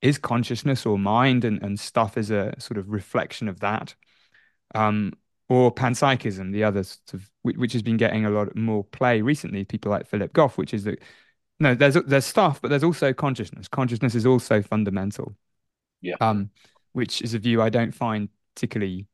[0.01, 3.95] is consciousness or mind, and, and stuff is a sort of reflection of that.
[4.75, 5.13] Um,
[5.49, 9.63] or panpsychism, the other sort of, which has been getting a lot more play recently,
[9.63, 11.01] people like Philip Goff, which is that
[11.59, 13.67] no, there's there's stuff, but there's also consciousness.
[13.67, 15.35] Consciousness is also fundamental.
[16.01, 16.15] Yeah.
[16.21, 16.51] Um,
[16.93, 19.07] which is a view I don't find particularly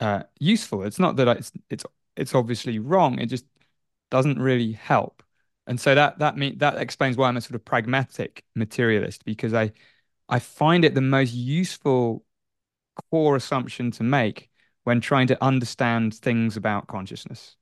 [0.00, 0.84] uh, useful.
[0.84, 1.84] It's not that it's it's
[2.16, 3.18] it's obviously wrong.
[3.18, 3.46] It just
[4.10, 5.22] doesn't really help.
[5.66, 9.54] And so that that mean that explains why I'm a sort of pragmatic materialist because
[9.54, 9.72] I
[10.28, 12.24] I find it the most useful
[13.10, 14.50] core assumption to make
[14.84, 17.56] when trying to understand things about consciousness.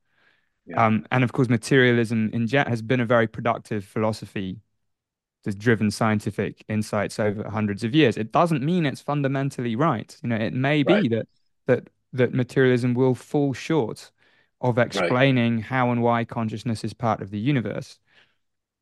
[0.69, 0.85] Yeah.
[0.85, 4.61] Um, and of course, materialism in jet has been a very productive philosophy
[5.45, 8.17] that's driven scientific insights over hundreds of years.
[8.17, 10.17] It doesn't mean it's fundamentally right.
[10.23, 11.11] You know, it may be right.
[11.11, 11.29] that
[11.67, 14.11] that that materialism will fall short
[14.61, 15.65] of explaining right.
[15.65, 17.99] how and why consciousness is part of the universe.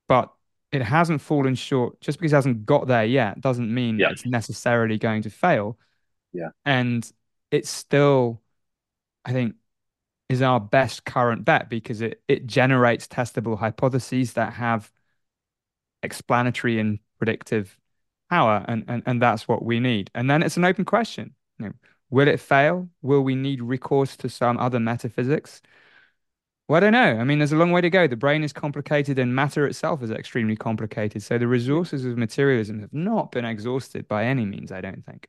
[0.09, 0.33] But
[0.73, 4.11] it hasn't fallen short just because it hasn't got there yet doesn't mean yeah.
[4.11, 5.79] it's necessarily going to fail.
[6.33, 6.51] Yeah.
[6.65, 7.11] And
[7.51, 8.43] it's still,
[9.25, 9.55] I think,
[10.29, 14.91] is our best current bet because it it generates testable hypotheses that have
[16.03, 17.79] explanatory and predictive
[18.31, 21.67] power and, and and that's what we need and then it's an open question you
[21.67, 21.73] know,
[22.11, 25.63] will it fail will we need recourse to some other metaphysics
[26.69, 27.19] well, I don't know.
[27.21, 28.09] I mean, there's a long way to go.
[28.09, 31.23] The brain is complicated and matter itself is extremely complicated.
[31.23, 35.29] So the resources of materialism have not been exhausted by any means, I don't think.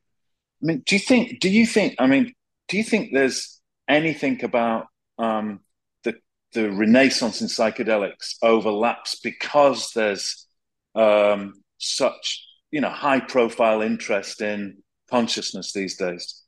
[0.64, 2.34] I mean, do you think, do you think, I mean,
[2.68, 3.57] do you think there's
[3.88, 5.62] anything about um,
[6.04, 6.16] the,
[6.54, 10.48] the renaissance in psychedelics overlaps because there's
[10.96, 14.78] um, such, you know, high profile interest in
[15.10, 16.44] consciousness these days?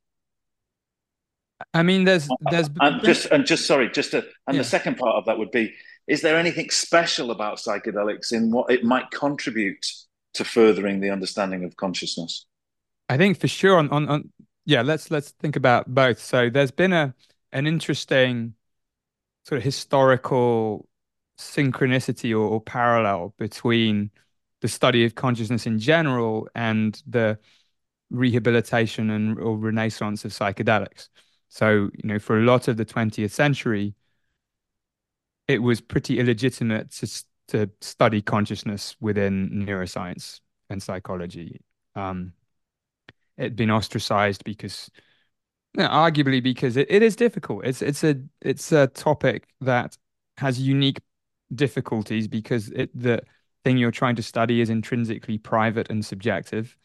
[1.74, 4.62] I mean, there's there's and just and just sorry, just to, and yeah.
[4.62, 5.74] the second part of that would be:
[6.08, 9.86] is there anything special about psychedelics in what it might contribute
[10.36, 12.46] to furthering the understanding of consciousness?
[13.10, 13.78] I think for sure.
[13.78, 14.30] On, on, on
[14.70, 16.20] yeah, let's let's think about both.
[16.20, 17.16] So there's been a
[17.52, 18.54] an interesting
[19.46, 20.88] sort of historical
[21.40, 24.12] synchronicity or, or parallel between
[24.62, 27.40] the study of consciousness in general and the
[28.12, 31.10] rehabilitation and or renaissance of psychedelics.
[31.50, 33.96] So, you know, for a lot of the 20th century,
[35.48, 41.60] it was pretty illegitimate to to study consciousness within neuroscience and psychology.
[41.96, 42.34] Um,
[43.40, 44.92] it'd been ostracized because,
[45.76, 47.66] you know, arguably, because it, it is difficult.
[47.66, 49.98] It's it's a it's a topic that
[50.38, 51.00] has unique
[51.54, 53.22] difficulties because it the
[53.64, 56.78] thing you're trying to study is intrinsically private and subjective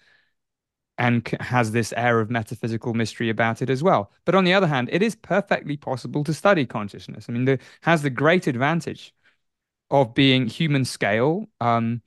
[0.96, 4.12] and has this air of metaphysical mystery about it as well.
[4.24, 7.26] But on the other hand, it is perfectly possible to study consciousness.
[7.28, 9.12] I mean, it has the great advantage
[9.90, 12.00] of being human scale, um,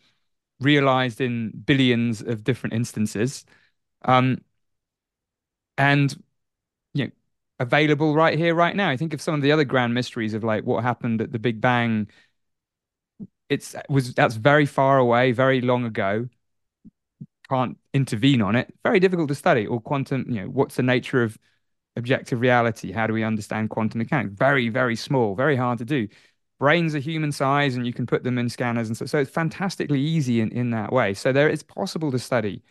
[0.60, 3.46] realized in billions of different instances,
[4.04, 4.42] um,
[5.78, 6.16] and
[6.94, 7.12] you know,
[7.60, 8.90] available right here, right now.
[8.90, 11.40] I think of some of the other grand mysteries of like what happened at the
[11.40, 12.08] Big Bang.
[13.50, 16.28] It's was that's very far away, very long ago.
[17.50, 18.74] Can't intervene on it.
[18.84, 19.66] Very difficult to study.
[19.66, 21.38] Or quantum, you know, what's the nature of
[21.96, 22.92] objective reality?
[22.92, 24.34] How do we understand quantum mechanics?
[24.36, 26.10] Very, very small, very hard to do.
[26.60, 29.30] Brains are human size and you can put them in scanners and so so it's
[29.32, 31.14] fantastically easy in, in that way.
[31.14, 32.64] So there it's possible to study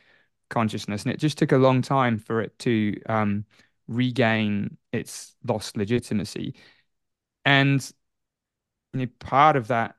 [0.48, 1.04] consciousness.
[1.04, 3.44] And it just took a long time for it to um,
[3.88, 6.54] regain its lost legitimacy.
[7.44, 7.90] And
[8.92, 9.96] you know, part of that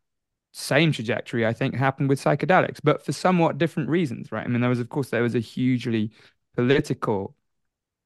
[0.52, 4.46] same trajectory, I think, happened with psychedelics, but for somewhat different reasons, right?
[4.46, 6.12] I mean, there was, of course, there was a hugely
[6.56, 7.36] political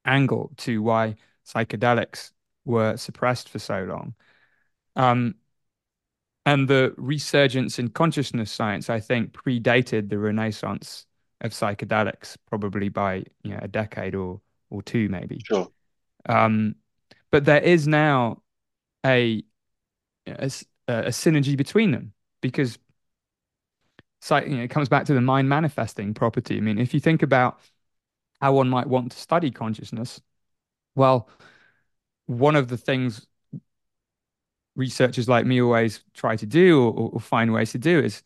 [0.05, 2.31] angle to why psychedelics
[2.65, 4.15] were suppressed for so long.
[4.95, 5.35] Um,
[6.45, 11.05] and the resurgence in consciousness science, I think, predated the renaissance
[11.41, 15.41] of psychedelics, probably by you know a decade or or two, maybe.
[15.45, 15.69] Sure.
[16.27, 16.75] Um,
[17.29, 18.41] but there is now
[19.05, 19.43] a,
[20.27, 20.49] a,
[20.87, 22.77] a synergy between them because
[24.29, 26.57] you know, it comes back to the mind manifesting property.
[26.57, 27.59] I mean, if you think about
[28.39, 30.21] how one might want to study consciousness,
[30.95, 31.27] well,
[32.27, 33.27] one of the things
[34.75, 38.23] researchers like me always try to do or, or find ways to do is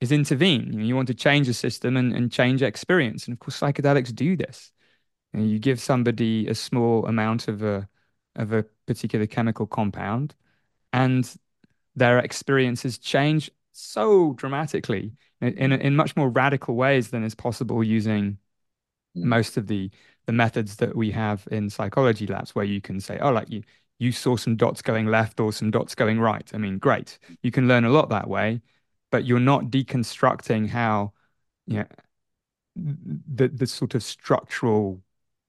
[0.00, 0.72] is intervene.
[0.72, 3.26] You, know, you want to change the system and, and change experience.
[3.26, 4.72] And of course, psychedelics do this.
[5.32, 7.88] You, know, you give somebody a small amount of a
[8.36, 10.34] of a particular chemical compound,
[10.92, 11.30] and
[11.94, 17.82] their experiences change so dramatically in in, in much more radical ways than is possible
[17.82, 18.38] using
[19.16, 19.24] mm.
[19.24, 19.90] most of the
[20.26, 23.62] the methods that we have in psychology labs, where you can say, oh, like you
[23.98, 26.50] you saw some dots going left or some dots going right.
[26.52, 27.18] I mean, great.
[27.42, 28.60] You can learn a lot that way
[29.16, 31.10] but you're not deconstructing how
[31.66, 31.86] you know
[32.76, 35.02] the the sort of structural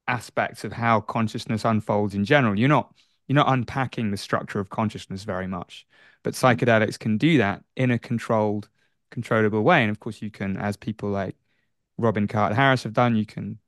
[0.07, 2.57] aspects of how consciousness unfolds in general.
[2.57, 2.95] You're not
[3.27, 5.85] you're not unpacking the structure of consciousness very much.
[6.23, 8.69] But psychedelics can do that in a controlled,
[9.11, 9.81] controllable way.
[9.81, 11.35] And of course you can, as people like
[11.97, 13.59] Robin Carhart-Harris have done, you can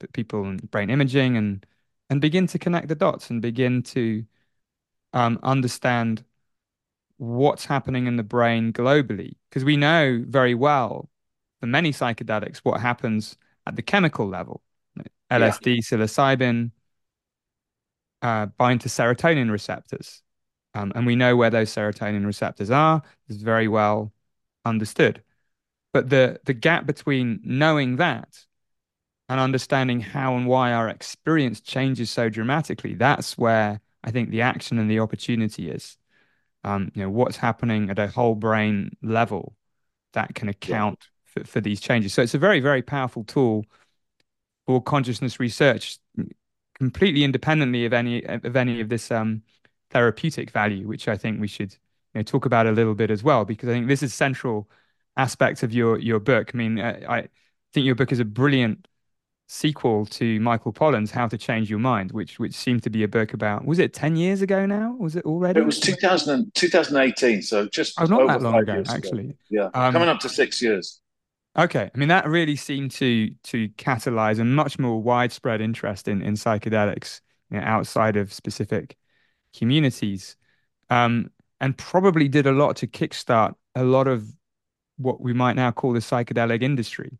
[0.00, 1.64] put people in brain imaging and
[2.10, 4.26] and begin to connect the dots and begin to
[5.14, 6.24] um, understand
[7.18, 9.36] what's happening in the brain globally.
[9.48, 11.08] Because we know very well
[11.60, 14.62] for many psychedelics what happens at the chemical level.
[15.30, 15.80] LSD, yeah.
[15.80, 16.70] psilocybin
[18.22, 20.22] uh, bind to serotonin receptors.
[20.74, 23.02] Um, and we know where those serotonin receptors are.
[23.28, 24.12] is very well
[24.64, 25.22] understood.
[25.92, 28.44] But the, the gap between knowing that
[29.28, 34.42] and understanding how and why our experience changes so dramatically, that's where I think the
[34.42, 35.96] action and the opportunity is
[36.64, 39.56] um, you know, what's happening at a whole brain level
[40.12, 41.42] that can account yeah.
[41.42, 42.12] for, for these changes.
[42.14, 43.64] So it's a very, very powerful tool
[44.66, 45.98] for consciousness research,
[46.74, 49.42] completely independently of any of any of this um,
[49.90, 51.72] therapeutic value, which I think we should
[52.14, 54.68] you know, talk about a little bit as well, because I think this is central
[55.16, 56.50] aspects of your your book.
[56.52, 57.28] I mean, I, I
[57.72, 58.88] think your book is a brilliant
[59.48, 63.08] sequel to Michael Pollan's How to Change Your Mind, which which seemed to be a
[63.08, 64.96] book about was it 10 years ago now?
[64.98, 65.60] Was it already?
[65.60, 69.26] It was 2000, 2018, so just oh, not that long ago, actually.
[69.26, 69.34] Ago.
[69.50, 69.70] Yeah.
[69.74, 71.00] Um, coming up to 6 years.
[71.56, 71.90] Okay.
[71.94, 76.34] I mean that really seemed to to catalyze a much more widespread interest in in
[76.34, 78.96] psychedelics you know, outside of specific
[79.56, 80.36] communities.
[80.90, 81.30] Um,
[81.60, 84.30] and probably did a lot to kickstart a lot of
[84.98, 87.18] what we might now call the psychedelic industry.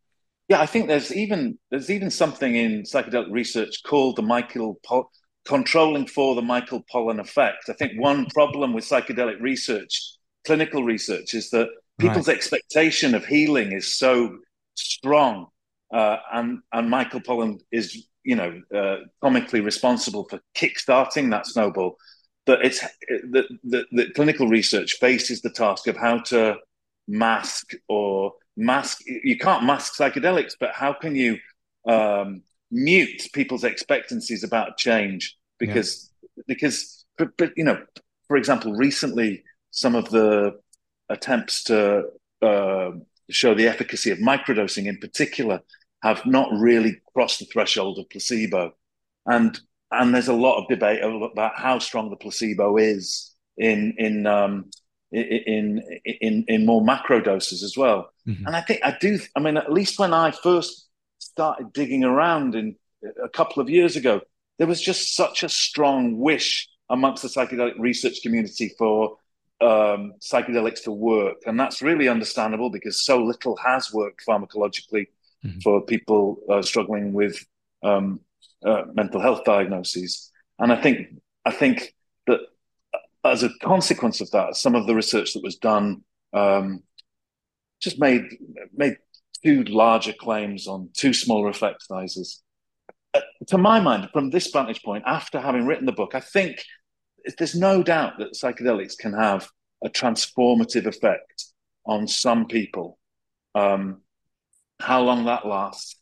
[0.49, 5.11] Yeah, I think there's even there's even something in psychedelic research called the Michael Pol-
[5.45, 7.69] controlling for the Michael Pollan effect.
[7.69, 10.01] I think one problem with psychedelic research,
[10.47, 12.37] clinical research, is that people's right.
[12.37, 14.39] expectation of healing is so
[14.75, 15.47] strong,
[15.93, 21.97] uh, and and Michael Pollan is you know uh, comically responsible for kickstarting that snowball.
[22.47, 26.59] That it's that the, the clinical research faces the task of how to
[27.09, 31.39] mask or mask you can't mask psychedelics but how can you
[31.89, 36.43] um, mute people's expectancies about change because yeah.
[36.49, 37.81] because but, but, you know
[38.29, 40.59] for example recently some of the
[41.09, 42.05] attempts to
[42.43, 42.91] uh,
[43.31, 45.61] show the efficacy of microdosing in particular
[46.03, 48.73] have not really crossed the threshold of placebo
[49.27, 49.61] and
[49.93, 54.71] and there's a lot of debate about how strong the placebo is in in um,
[55.13, 58.11] in in in more macro doses as well.
[58.27, 58.47] Mm-hmm.
[58.47, 59.19] And I think I do.
[59.35, 60.89] I mean, at least when I first
[61.19, 62.77] started digging around in
[63.23, 64.21] a couple of years ago,
[64.59, 69.17] there was just such a strong wish amongst the psychedelic research community for
[69.61, 75.07] um, psychedelics to work, and that's really understandable because so little has worked pharmacologically
[75.45, 75.61] mm-hmm.
[75.61, 77.45] for people uh, struggling with
[77.83, 78.21] um,
[78.65, 80.31] uh, mental health diagnoses.
[80.59, 81.09] and I think
[81.45, 81.95] I think
[82.27, 82.41] that
[83.33, 86.03] as a consequence of that, some of the research that was done
[86.33, 86.83] um,
[87.81, 88.23] just made
[88.75, 88.97] made
[89.45, 92.43] too larger claims on two small effect sizes.
[93.15, 96.65] Uh, to my mind, from this vantage point, after having written the book, I think
[97.39, 99.49] there's no doubt that psychedelics can have
[99.85, 101.47] a transformative effect
[101.85, 102.99] on some people.
[103.55, 104.03] Um,
[104.81, 105.97] how long that lasts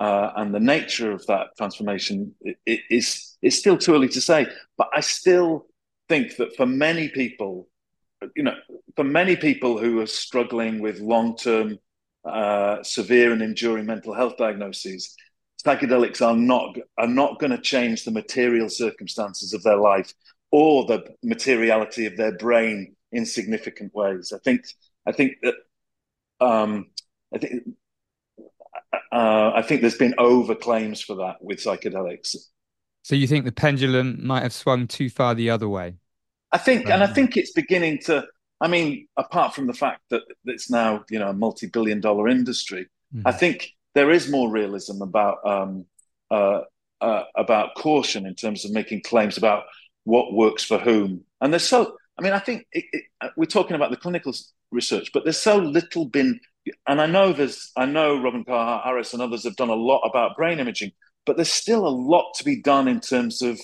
[0.00, 2.34] uh, and the nature of that transformation
[2.66, 4.46] is is still too early to say.
[4.76, 5.66] But I still
[6.08, 7.68] think that for many people,
[8.34, 8.54] you know,
[8.96, 11.78] for many people who are struggling with long term,
[12.24, 15.14] uh, severe and enduring mental health diagnoses,
[15.64, 20.12] psychedelics are not are not going to change the material circumstances of their life
[20.50, 24.32] or the materiality of their brain in significant ways.
[24.34, 24.64] I think
[25.06, 25.54] I think that
[26.40, 26.90] um,
[27.34, 27.62] I think
[29.12, 32.36] uh, I think there's been over claims for that with psychedelics.
[33.08, 35.94] So you think the pendulum might have swung too far the other way?
[36.52, 38.26] I think, um, and I um, think it's beginning to.
[38.60, 43.26] I mean, apart from the fact that it's now you know a multi-billion-dollar industry, mm-hmm.
[43.26, 45.86] I think there is more realism about um,
[46.30, 46.64] uh,
[47.00, 49.64] uh, about caution in terms of making claims about
[50.04, 51.24] what works for whom.
[51.40, 51.96] And there's so.
[52.18, 54.34] I mean, I think it, it, we're talking about the clinical
[54.70, 56.40] research, but there's so little been
[56.86, 60.00] and I know there's, I know Robin Carhart Harris and others have done a lot
[60.00, 60.92] about brain imaging,
[61.28, 63.60] but there's still a lot to be done in terms of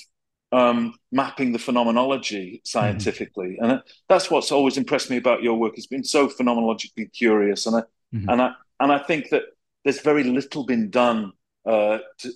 [0.52, 3.70] um, mapping the phenomenology scientifically, mm-hmm.
[3.70, 5.72] and that's what's always impressed me about your work.
[5.76, 7.80] It's been so phenomenologically curious, and I
[8.14, 8.28] mm-hmm.
[8.28, 9.42] and I and I think that
[9.82, 11.32] there's very little been done
[11.66, 12.32] uh, to.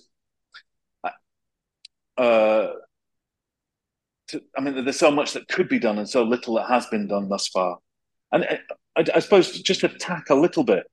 [2.17, 2.73] Uh,
[4.27, 6.85] to, I mean, there's so much that could be done, and so little that has
[6.87, 7.77] been done thus far.
[8.31, 8.57] And uh,
[8.97, 10.83] I, I suppose just to tack a little bit,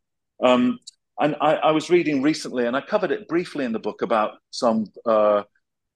[0.42, 0.78] um,
[1.18, 4.32] and I, I, was reading recently, and I covered it briefly in the book about
[4.50, 5.42] some uh,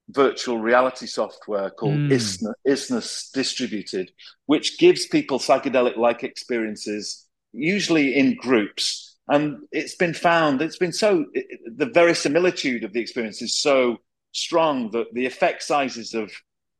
[0.08, 2.10] virtual reality software called mm.
[2.10, 4.12] Isness, Isness Distributed,
[4.46, 9.18] which gives people psychedelic-like experiences, usually in groups.
[9.28, 11.46] And it's been found, it's been so, it,
[11.76, 13.98] the verisimilitude of the experience is so
[14.32, 16.32] strong that the effect sizes of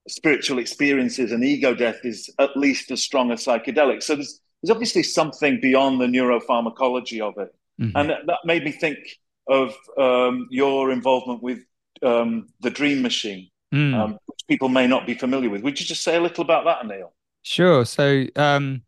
[0.09, 4.05] spiritual experiences and ego death is at least as strong as psychedelics.
[4.05, 7.55] So there's there's obviously something beyond the neuropharmacology of it.
[7.81, 7.97] Mm-hmm.
[7.97, 8.99] And that, that, made me think
[9.49, 11.61] of um, your involvement with
[12.03, 13.95] um, the Dream Machine, mm.
[13.95, 15.63] um, which people may not be familiar with.
[15.63, 17.11] Would you just say a little about that, Anil?
[17.43, 17.85] Sure.
[17.85, 18.83] So, um,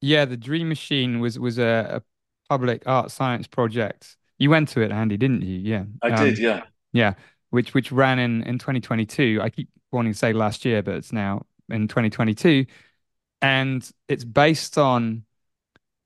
[0.00, 2.02] yeah, the Dream Machine was was a, a,
[2.50, 4.16] public art science project.
[4.38, 5.58] You went to it, Andy, didn't you?
[5.58, 6.38] Yeah, I did.
[6.38, 6.62] Um, yeah,
[6.92, 7.14] yeah.
[7.50, 9.40] Which which ran in in 2022.
[9.42, 12.66] I keep wanting to say last year, but it's now in 2022
[13.44, 15.22] and it's based on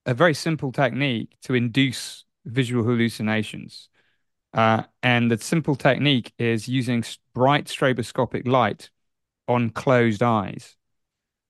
[0.09, 3.89] a very simple technique to induce visual hallucinations.
[4.55, 7.03] Uh, and the simple technique is using
[7.35, 8.89] bright stroboscopic light
[9.47, 10.75] on closed eyes.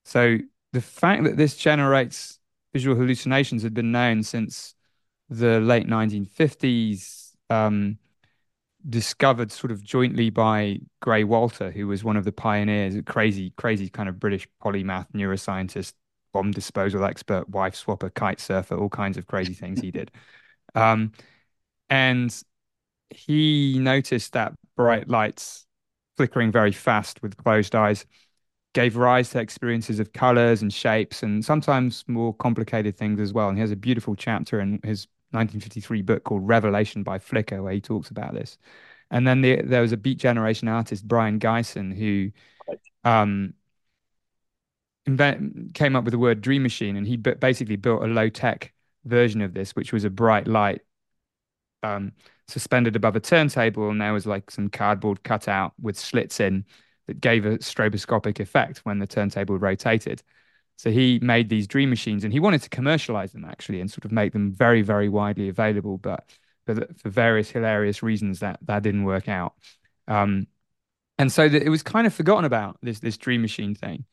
[0.03, 0.39] So
[0.73, 2.39] the fact that this generates
[2.73, 4.75] visual hallucinations had been known since
[5.29, 7.31] the late 1950s.
[7.49, 7.97] Um,
[8.87, 13.51] discovered sort of jointly by Grey Walter, who was one of the pioneers, a crazy,
[13.57, 15.93] crazy kind of British polymath neuroscientist,
[16.33, 20.11] bomb disposal expert, wife swapper, kite surfer, all kinds of crazy things he did.
[20.75, 21.11] Um,
[21.89, 22.35] and
[23.09, 25.65] he noticed that bright lights
[26.17, 28.05] flickering very fast with closed eyes
[28.73, 33.49] gave rise to experiences of colors and shapes and sometimes more complicated things as well.
[33.49, 37.73] And he has a beautiful chapter in his 1953 book called Revelation by Flicker, where
[37.73, 38.57] he talks about this.
[39.11, 42.31] And then the, there was a Beat Generation artist, Brion Gysin, who
[43.03, 43.53] um,
[45.05, 46.95] invent, came up with the word dream machine.
[46.95, 48.73] And he basically built a low tech
[49.05, 50.81] version of this, which was a bright light
[51.83, 52.11] um,
[52.47, 53.89] suspended above a turntable.
[53.89, 56.65] And there was like some cardboard cutout with slits in
[57.07, 60.21] that gave a stroboscopic effect when the turntable rotated.
[60.77, 64.05] So he made these dream machines and he wanted to commercialize them actually and sort
[64.05, 65.97] of make them very, very widely available.
[65.97, 66.29] But
[66.65, 69.55] for, for various hilarious reasons, that, that didn't work out.
[70.07, 70.47] Um,
[71.17, 74.05] and so the, it was kind of forgotten about this, this dream machine thing.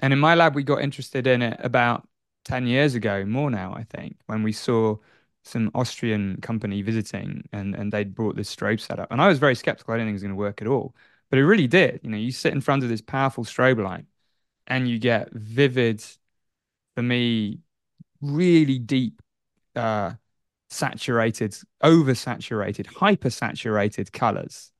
[0.00, 2.08] And in my lab, we got interested in it about
[2.44, 4.96] 10 years ago, more now, I think, when we saw
[5.44, 9.10] some Austrian company visiting and, and they'd brought this strobe setup.
[9.10, 9.94] And I was very skeptical.
[9.94, 10.94] I didn't think it was going to work at all.
[11.30, 12.00] But it really did.
[12.02, 14.04] You know, you sit in front of this powerful strobe light
[14.66, 16.02] and you get vivid,
[16.96, 17.60] for me,
[18.20, 19.22] really deep,
[19.76, 20.14] uh,
[20.70, 24.72] saturated, oversaturated, hypersaturated colors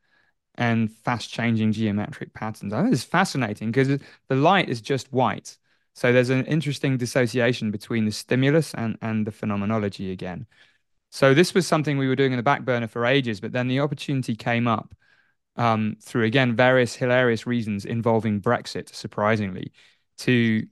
[0.60, 2.74] and fast changing geometric patterns.
[2.74, 3.98] I think it's fascinating because
[4.28, 5.56] the light is just white.
[5.94, 10.46] So there's an interesting dissociation between the stimulus and, and the phenomenology again.
[11.10, 13.68] So this was something we were doing in the back burner for ages, but then
[13.68, 14.94] the opportunity came up
[15.56, 19.72] um, through again various hilarious reasons involving Brexit, surprisingly,
[20.18, 20.66] to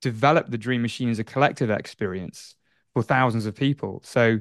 [0.00, 2.54] develop the Dream Machine as a collective experience
[2.94, 4.00] for thousands of people.
[4.04, 4.38] So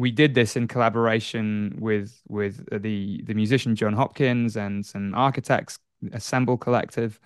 [0.00, 5.78] we did this in collaboration with with the the musician Jon Hopkins and some architects,
[6.12, 7.20] Assemble Collective,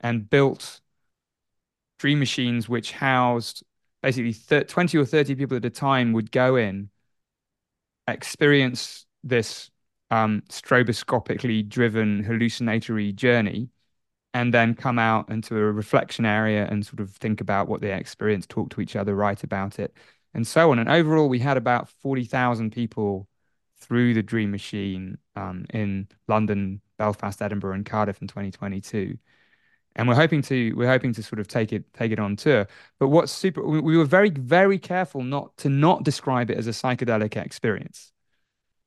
[0.00, 0.80] and built
[1.98, 3.64] Dream Machines which housed
[4.02, 6.90] basically 20 or 30 people at a time would go in,
[8.06, 9.70] experience this
[10.10, 13.68] um, stroboscopically driven hallucinatory journey,
[14.34, 17.92] and then come out into a reflection area and sort of think about what they
[17.92, 19.96] experienced, talk to each other, write about it,
[20.34, 20.78] and so on.
[20.78, 23.28] And overall, we had about 40,000 people
[23.78, 29.18] through the Dream Machine um, in London, Belfast, Edinburgh, and Cardiff in 2022
[29.96, 32.66] and we're hoping to we're hoping to sort of take it take it on tour.
[32.98, 36.66] But what's super we, we were very very careful not to not describe it as
[36.66, 38.12] a psychedelic experience,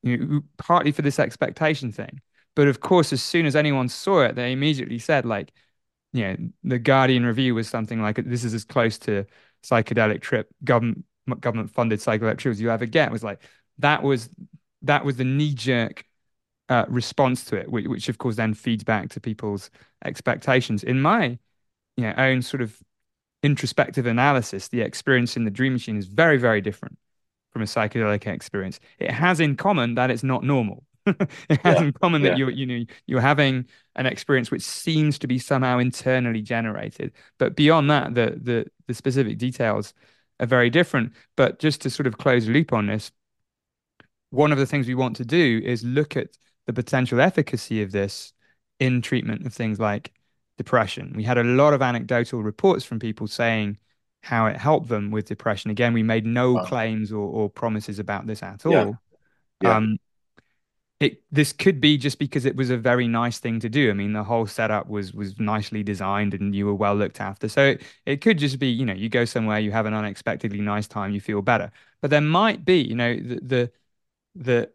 [0.02, 2.20] you know, partly for this expectation thing.
[2.54, 5.52] But of course, as soon as anyone saw it, they immediately said like,
[6.12, 9.26] you know, the Guardian review was something like, "This is as close to
[9.64, 11.04] psychedelic trip government
[11.40, 13.42] government funded psychedelic trip as you ever get." It was like
[13.78, 14.30] that was
[14.82, 16.04] that was the knee jerk
[16.68, 19.70] uh, response to it, which, which of course then feeds back to people's
[20.04, 20.82] expectations.
[20.82, 21.38] In my
[21.96, 22.76] you know, own sort of
[23.42, 26.98] introspective analysis, the experience in the dream machine is very, very different
[27.52, 28.80] from a psychedelic experience.
[28.98, 30.84] It has in common that it's not normal.
[31.06, 32.30] it has yeah, in common yeah.
[32.30, 37.12] that you're, you know, you're having an experience which seems to be somehow internally generated.
[37.38, 39.94] But beyond that, the the the specific details
[40.40, 41.12] are very different.
[41.36, 43.10] But just to sort of close the loop on this,
[44.30, 46.28] one of the things we want to do is look at
[46.66, 48.32] the potential efficacy of this
[48.78, 50.12] in treatment of things like
[50.58, 51.12] depression.
[51.16, 53.78] We had a lot of anecdotal reports from people saying
[54.22, 55.70] how it helped them with depression.
[55.70, 56.64] Again, we made no wow.
[56.64, 58.72] claims or, or, promises about this at all.
[58.72, 58.92] Yeah.
[59.62, 59.76] Yeah.
[59.76, 59.98] Um,
[61.00, 63.90] it this could be just because it was a very nice thing to do.
[63.90, 67.48] I mean, the whole setup was was nicely designed and you were well looked after.
[67.48, 70.60] So it, it could just be, you know, you go somewhere, you have an unexpectedly
[70.60, 71.70] nice time, you feel better.
[72.00, 73.72] But there might be, you know, the the
[74.34, 74.72] the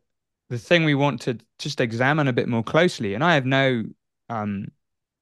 [0.50, 3.84] the thing we want to just examine a bit more closely, and I have no,
[4.30, 4.68] um,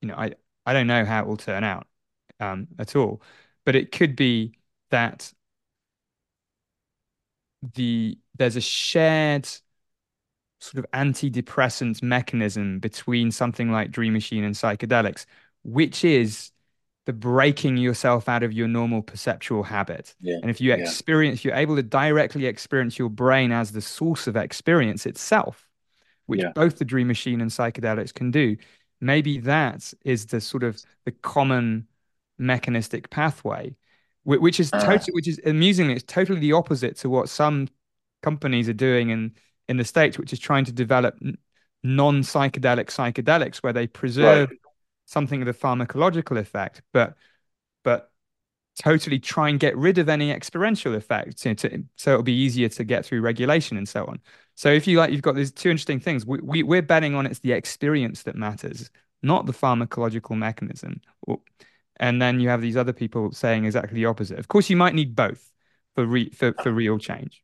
[0.02, 0.34] you know, I,
[0.66, 1.88] I don't know how it will turn out
[2.40, 3.22] um, at all,
[3.66, 4.54] but it could be
[4.92, 5.32] that
[7.76, 9.48] the there's a shared
[10.60, 15.26] sort of antidepressant mechanism between something like Dream Machine and psychedelics,
[15.64, 16.52] which is
[17.06, 20.14] the breaking yourself out of your normal perceptual habit.
[20.22, 20.38] Yeah.
[20.42, 21.52] And if you experience, yeah.
[21.52, 25.68] you're able to directly experience your brain as the source of experience itself,
[26.28, 26.52] which yeah.
[26.54, 28.58] both the dream machine and psychedelics can do.
[29.02, 31.88] Maybe that is the sort of the common
[32.38, 33.76] mechanistic pathway,
[34.24, 34.80] which is uh.
[34.80, 37.70] totally, which is amusingly, it's totally the opposite to what some
[38.22, 39.34] companies are doing in
[39.70, 41.18] in the states, which is trying to develop
[41.84, 44.60] non psychedelic psychedelics, where they preserve right
[45.10, 47.16] something of the pharmacological effect, but
[47.84, 48.12] but
[48.78, 52.32] totally try and get rid of any experiential effects you know, to, so it'll be
[52.32, 54.20] easier to get through regulation and so on.
[54.56, 56.26] So if you like, you've got these two interesting things.
[56.26, 58.90] We, we we're betting on it's the experience that matters,
[59.24, 61.02] not the pharmacological mechanism.
[62.00, 64.40] And then you have these other people saying exactly the opposite.
[64.40, 65.52] Of course, you might need both
[65.96, 67.44] for re, for, for real change.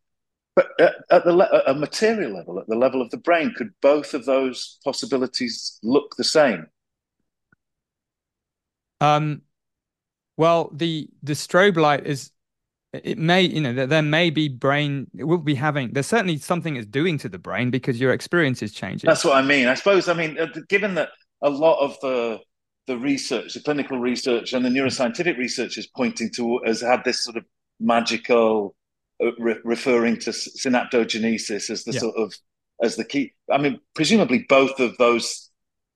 [0.56, 3.74] But at, at the le- a material level, at the level of the brain, could
[3.82, 6.68] both of those possibilities look the same?
[9.02, 9.42] Um,
[10.38, 12.32] well, the the strobe light is
[12.94, 16.38] it may you know there, there may be brain it will be having there's certainly
[16.38, 19.08] something it's doing to the brain because your experience is changing.
[19.08, 19.68] That's what I mean.
[19.68, 21.10] I suppose I mean uh, given that
[21.42, 22.40] a lot of the
[22.88, 27.24] the research, the clinical research, and the neuroscientific research is pointing to has had this
[27.24, 27.46] sort of
[27.80, 28.76] magical
[29.20, 32.00] re- referring to synaptogenesis as the yeah.
[32.00, 32.34] sort of
[32.84, 33.34] as the key.
[33.52, 35.50] I mean, presumably both of those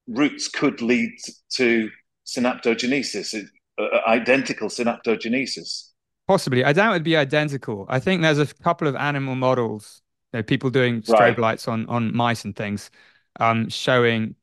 [0.07, 1.11] routes could lead
[1.53, 1.89] to
[2.26, 3.47] synaptogenesis,
[3.78, 5.89] uh, uh, identical synaptogenesis?
[6.28, 6.63] Possibly.
[6.63, 7.86] I doubt it'd be identical.
[7.89, 10.01] I think there's a couple of animal models,
[10.32, 11.39] you know, people doing strobe right.
[11.39, 12.91] lights on, on mice and things,
[13.39, 14.36] um, showing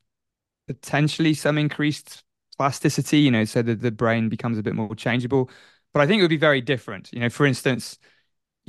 [0.67, 2.23] potentially some increased
[2.57, 5.49] plasticity, you know, so that the brain becomes a bit more changeable.
[5.93, 7.09] But I think it would be very different.
[7.13, 7.97] You know, for instance,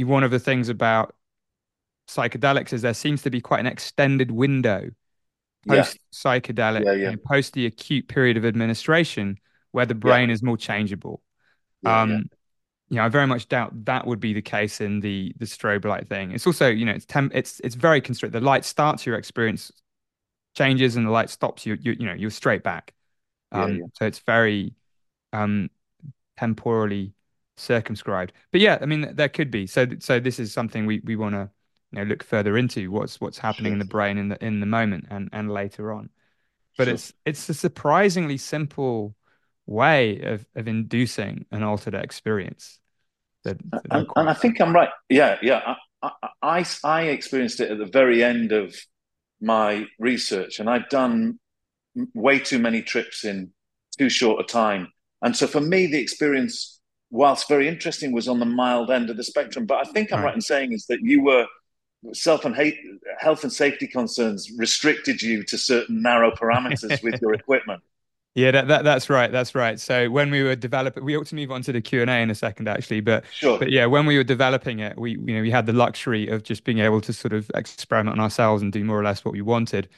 [0.04, 1.14] one of the things about
[2.08, 4.90] psychedelics is there seems to be quite an extended window
[5.68, 7.14] post psychedelic, yeah, yeah.
[7.26, 9.38] post the acute period of administration,
[9.72, 10.34] where the brain yeah.
[10.34, 11.22] is more changeable.
[11.84, 12.30] um,
[12.90, 15.84] you know, I very much doubt that would be the case in the the strobe
[15.84, 16.32] light thing.
[16.32, 18.40] It's also, you know, it's temp it's it's very constricted.
[18.40, 19.70] The light starts your experience
[20.56, 21.76] changes, and the light stops you.
[21.80, 22.94] You you know, you're straight back.
[23.52, 24.74] Um, so it's very
[25.32, 25.70] um
[26.38, 27.12] temporally
[27.58, 28.32] circumscribed.
[28.52, 29.66] But yeah, I mean, there could be.
[29.66, 31.50] So so this is something we we want to
[31.92, 33.74] you know look further into what's what's happening sure.
[33.74, 36.10] in the brain in the in the moment and and later on.
[36.76, 36.94] But sure.
[36.94, 39.14] it's it's a surprisingly simple
[39.66, 42.80] way of of inducing an altered experience.
[43.44, 44.90] That, that and, and, I think I'm right.
[45.08, 45.74] Yeah, yeah.
[46.02, 46.10] I,
[46.42, 48.74] I I experienced it at the very end of
[49.40, 51.38] my research, and I'd done
[52.14, 53.52] way too many trips in
[53.98, 54.88] too short a time.
[55.22, 56.77] And so for me, the experience,
[57.10, 59.66] whilst very interesting, was on the mild end of the spectrum.
[59.66, 61.46] But I think I'm right, right in saying is that you were
[62.12, 62.78] self and hate,
[63.18, 67.82] health and safety concerns restricted you to certain narrow parameters with your equipment.
[68.34, 69.32] Yeah, that, that, that's right.
[69.32, 69.80] That's right.
[69.80, 72.18] So when we were developing, we ought to move on to the Q and A
[72.18, 73.00] in a second, actually.
[73.00, 73.58] But sure.
[73.58, 76.44] but yeah, when we were developing it, we you know we had the luxury of
[76.44, 79.32] just being able to sort of experiment on ourselves and do more or less what
[79.32, 79.88] we wanted.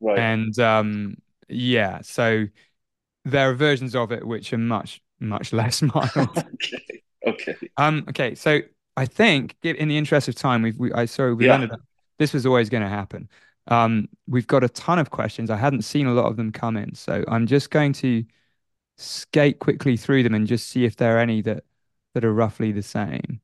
[0.00, 0.18] Right.
[0.18, 1.16] And um,
[1.48, 2.46] yeah, so
[3.24, 6.10] there are versions of it which are much much less mild.
[6.36, 7.02] okay.
[7.26, 7.56] Okay.
[7.76, 8.04] Um.
[8.08, 8.34] Okay.
[8.34, 8.60] So
[8.96, 11.54] I think, in the interest of time, we've we, I sorry we yeah.
[11.54, 11.80] ended up.
[12.18, 13.28] This was always going to happen.
[13.68, 15.50] Um, we've got a ton of questions.
[15.50, 18.24] I hadn't seen a lot of them come in, so I'm just going to
[18.96, 21.64] skate quickly through them and just see if there are any that
[22.14, 23.40] that are roughly the same.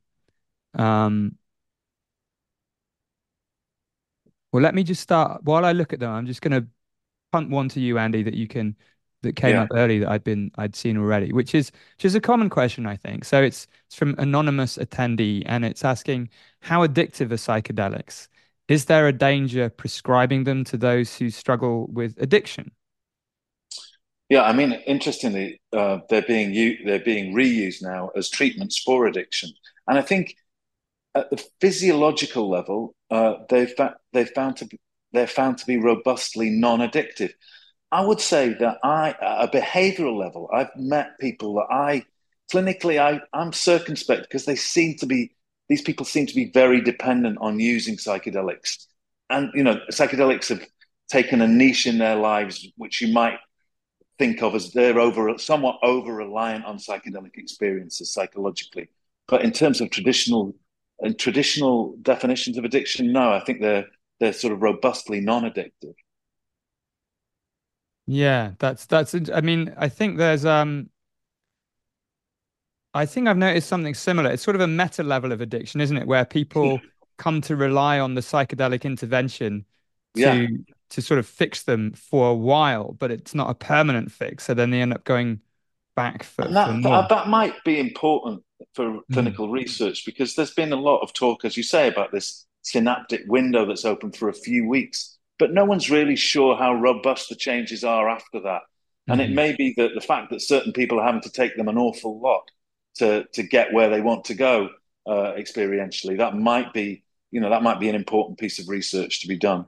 [0.73, 1.37] Um,
[4.51, 5.43] well, let me just start.
[5.43, 6.67] While I look at them, I'm just going to
[7.31, 8.75] punt one to you, Andy, that you can
[9.25, 9.63] that came yeah.
[9.63, 12.85] up early that I'd been I'd seen already, which is which is a common question,
[12.85, 13.25] I think.
[13.25, 16.29] So it's it's from anonymous attendee, and it's asking
[16.61, 18.27] how addictive are psychedelics?
[18.67, 22.71] Is there a danger prescribing them to those who struggle with addiction?
[24.29, 29.05] Yeah, I mean, interestingly, uh, they're being u- they're being reused now as treatments for
[29.05, 29.51] addiction,
[29.87, 30.35] and I think
[31.15, 34.79] at the physiological level, uh, they've fa- they've found to be,
[35.13, 37.33] they're found to be robustly non-addictive.
[37.91, 42.05] I would say that I, at a behavioral level, I've met people that I
[42.51, 45.31] clinically I, I'm circumspect because they seem to be
[45.67, 48.85] these people seem to be very dependent on using psychedelics.
[49.29, 50.63] And, you know, psychedelics have
[51.09, 53.39] taken a niche in their lives, which you might
[54.19, 58.89] think of as they're over somewhat over reliant on psychedelic experiences psychologically.
[59.27, 60.55] But in terms of traditional
[60.99, 63.87] and traditional definitions of addiction, no, I think they're
[64.19, 65.95] they're sort of robustly non-addictive.
[68.07, 69.15] Yeah, that's that's.
[69.33, 70.89] I mean, I think there's um
[72.95, 74.31] I think I've noticed something similar.
[74.31, 76.07] It's sort of a meta level of addiction, isn't it?
[76.07, 76.79] Where people
[77.17, 79.65] come to rely on the psychedelic intervention
[80.15, 80.47] to yeah.
[80.91, 84.45] to sort of fix them for a while, but it's not a permanent fix.
[84.45, 85.41] So then they end up going
[85.95, 87.05] back for, that, for more.
[87.09, 88.43] that might be important
[88.73, 89.13] for hmm.
[89.13, 89.53] clinical mm.
[89.53, 93.65] research because there's been a lot of talk, as you say, about this synaptic window
[93.65, 97.83] that's open for a few weeks, but no one's really sure how robust the changes
[97.83, 98.61] are after that.
[99.07, 99.25] And mm.
[99.25, 101.77] it may be that the fact that certain people are having to take them an
[101.77, 102.49] awful lot
[102.95, 104.69] to to get where they want to go
[105.05, 106.17] uh, experientially.
[106.17, 109.37] That might be, you know, that might be an important piece of research to be
[109.37, 109.67] done.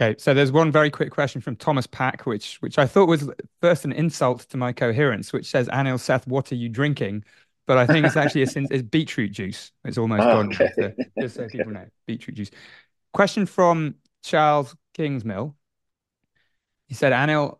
[0.00, 3.30] Okay, so there's one very quick question from Thomas Pack, which which I thought was
[3.60, 7.24] first an insult to my coherence, which says, "Anil Seth, what are you drinking?"
[7.66, 9.72] But I think it's actually a, it's beetroot juice.
[9.84, 10.54] It's almost oh, gone.
[10.54, 10.94] Okay.
[11.20, 12.50] just so people know, beetroot juice.
[13.12, 15.54] Question from Charles Kingsmill.
[16.86, 17.58] He said, "Anil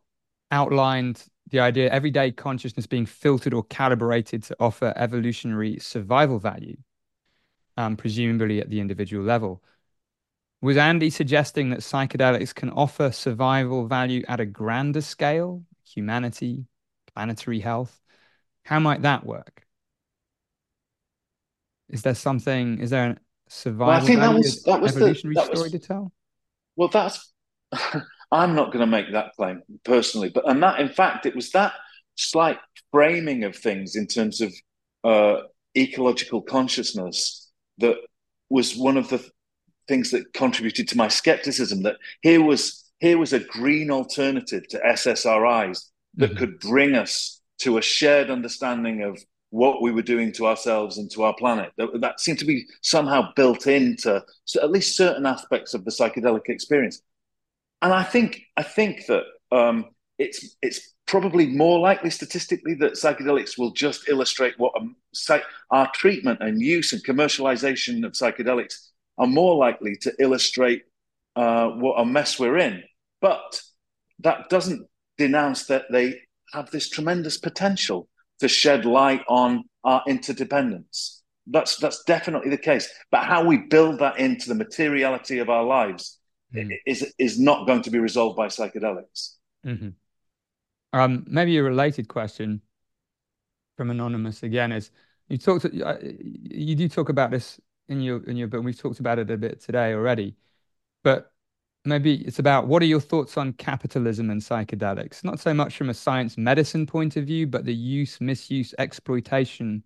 [0.50, 6.76] outlined the idea everyday consciousness being filtered or calibrated to offer evolutionary survival value,
[7.76, 9.62] um, presumably at the individual level.
[10.60, 16.66] Was Andy suggesting that psychedelics can offer survival value at a grander scale, humanity,
[17.14, 18.00] planetary health?
[18.64, 19.66] How might that work?
[21.88, 22.80] Is there something?
[22.80, 23.16] Is there a
[23.48, 23.86] survival?
[23.86, 26.12] Well, I think that was that was evolutionary the, that story was, to tell.
[26.78, 27.32] Well, that's
[28.32, 31.50] I'm not going to make that claim personally, but and that in fact it was
[31.50, 31.72] that
[32.14, 32.58] slight
[32.92, 34.54] framing of things in terms of
[35.04, 35.42] uh,
[35.76, 37.96] ecological consciousness that
[38.48, 39.28] was one of the
[39.88, 41.82] things that contributed to my skepticism.
[41.82, 46.38] That here was here was a green alternative to SSRIs that mm-hmm.
[46.38, 49.18] could bring us to a shared understanding of
[49.50, 51.72] what we were doing to ourselves and to our planet.
[51.78, 54.22] That, that seemed to be somehow built into
[54.60, 57.00] at least certain aspects of the psychedelic experience
[57.82, 59.86] and I think I think that um,
[60.18, 65.40] it's it's probably more likely statistically that psychedelics will just illustrate what a,
[65.70, 70.82] our treatment and use and commercialization of psychedelics are more likely to illustrate
[71.36, 72.82] uh, what a mess we're in.
[73.20, 73.62] But
[74.20, 74.86] that doesn't
[75.16, 76.20] denounce that they
[76.52, 78.08] have this tremendous potential
[78.40, 81.22] to shed light on our interdependence.
[81.46, 82.88] That's that's definitely the case.
[83.10, 86.18] But how we build that into the materiality of our lives
[86.54, 86.76] mm.
[86.86, 89.34] is is not going to be resolved by psychedelics.
[89.66, 89.90] Mm-hmm.
[90.92, 92.62] Um, maybe a related question
[93.76, 94.90] from anonymous again is
[95.28, 98.58] you talked uh, you do talk about this in your in your book.
[98.58, 100.36] And we've talked about it a bit today already,
[101.02, 101.32] but
[101.88, 105.24] maybe it's about what are your thoughts on capitalism and psychedelics?
[105.24, 109.82] Not so much from a science medicine point of view, but the use, misuse, exploitation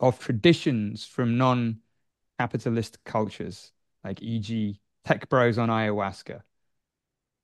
[0.00, 3.72] of traditions from non-capitalist cultures,
[4.04, 6.42] like e.g., tech bros on ayahuasca.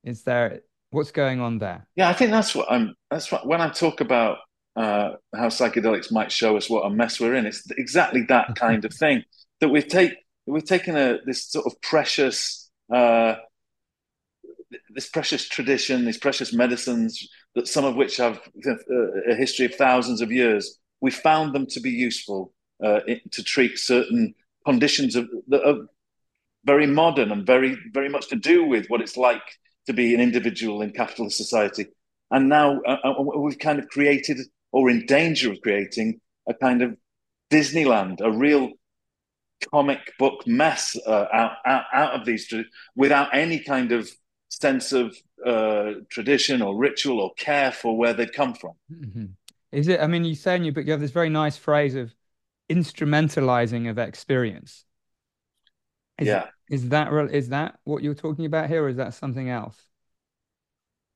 [0.05, 1.87] Is there what's going on there?
[1.97, 2.95] Yeah, I think that's what I'm.
[3.11, 4.39] That's what when I talk about
[4.77, 7.47] uh, how psychedelics might show us what a mess we're in.
[7.47, 9.25] It's exactly that kind of thing
[9.61, 10.17] that we've taken.
[10.47, 13.35] We've taken a this sort of precious, uh,
[14.91, 18.41] this precious tradition, these precious medicines that some of which have
[19.31, 20.79] a history of thousands of years.
[21.01, 22.53] We found them to be useful
[22.85, 23.01] uh,
[23.33, 25.87] to treat certain conditions of, that are
[26.65, 29.43] very modern and very very much to do with what it's like
[29.87, 31.87] to be an individual in capitalist society.
[32.31, 34.39] And now uh, uh we've kind of created
[34.73, 36.97] or in danger of creating a kind of
[37.51, 38.73] Disneyland, a real
[39.73, 42.53] comic book mess uh, out, out, out of these
[42.95, 44.11] without any kind of
[44.61, 48.73] sense of uh, tradition or ritual or care for where they'd come from.
[48.93, 49.27] Mm-hmm.
[49.73, 50.01] Is it?
[50.01, 52.15] I mean, you say in your book you have this very nice phrase of
[52.71, 54.85] instrumentalizing of experience.
[56.19, 59.49] Is, yeah, is that is that what you're talking about here, or is that something
[59.49, 59.77] else?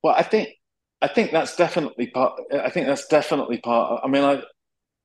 [0.02, 0.50] Well, I think
[1.00, 2.40] I think that's definitely part.
[2.52, 4.02] I think that's definitely part.
[4.04, 4.42] I mean, I,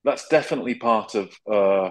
[0.04, 1.90] that's definitely part of uh,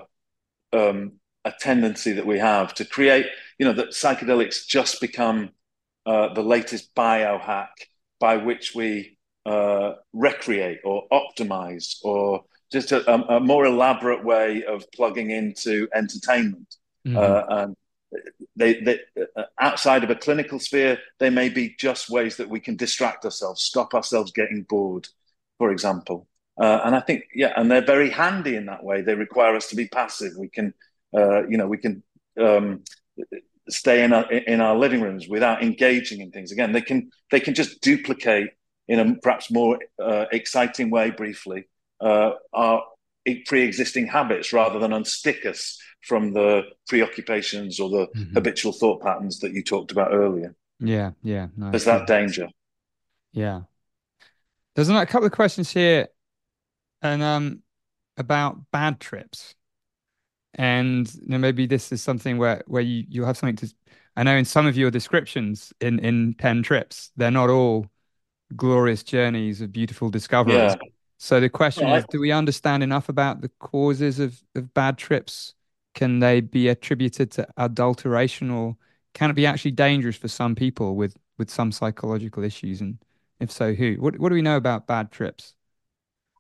[0.73, 3.25] um, a tendency that we have to create.
[3.57, 5.49] You know, that psychedelics just become
[6.07, 7.67] uh, the latest biohack
[8.19, 14.89] by which we uh, recreate or optimize, or just a, a, more elaborate way of
[14.95, 16.75] plugging into entertainment.
[17.05, 17.17] Mm-hmm.
[17.17, 17.75] Uh, and
[18.55, 18.99] they, they
[19.35, 23.25] uh, outside of a clinical sphere, they may be just ways that we can distract
[23.25, 25.07] ourselves, stop ourselves getting bored,
[25.57, 26.25] for example.
[26.57, 29.01] Uh, and I think, yeah, and they're very handy in that way.
[29.01, 30.31] They require us to be passive.
[30.37, 30.73] We can,
[31.13, 32.01] uh, you know, we can
[32.39, 32.83] um,
[33.69, 36.51] stay in our in our living rooms without engaging in things.
[36.51, 38.49] Again, they can they can just duplicate
[38.87, 41.67] in a perhaps more uh, exciting way, briefly,
[41.99, 42.83] uh, our
[43.45, 48.33] pre-existing habits rather than unstick us from the preoccupations or the mm-hmm.
[48.33, 50.55] habitual thought patterns that you talked about earlier.
[50.79, 51.47] Yeah, yeah.
[51.57, 52.47] No, There's that danger.
[53.33, 53.61] Yeah.
[54.75, 56.07] There's a couple of questions here
[57.01, 57.63] and um
[58.15, 59.55] about bad trips.
[60.57, 63.73] And you know, maybe this is something where where you, you have something to
[64.17, 67.85] I know in some of your descriptions in, in 10 trips, they're not all
[68.55, 70.73] glorious journeys of beautiful discoveries.
[70.73, 70.75] Yeah.
[71.19, 74.97] So the question yeah, is, do we understand enough about the causes of, of bad
[74.97, 75.53] trips
[75.93, 78.75] can they be attributed to adulteration or
[79.13, 82.81] can it be actually dangerous for some people with, with some psychological issues?
[82.81, 82.97] And
[83.39, 83.95] if so, who?
[83.95, 85.53] What, what do we know about bad trips?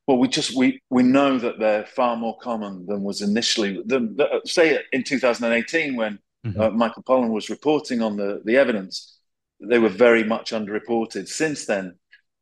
[0.07, 3.81] Well, we just we we know that they're far more common than was initially.
[3.85, 6.59] The, the, say in 2018 when mm-hmm.
[6.59, 9.19] uh, Michael Pollan was reporting on the the evidence,
[9.59, 11.27] they were very much underreported.
[11.27, 11.95] Since then,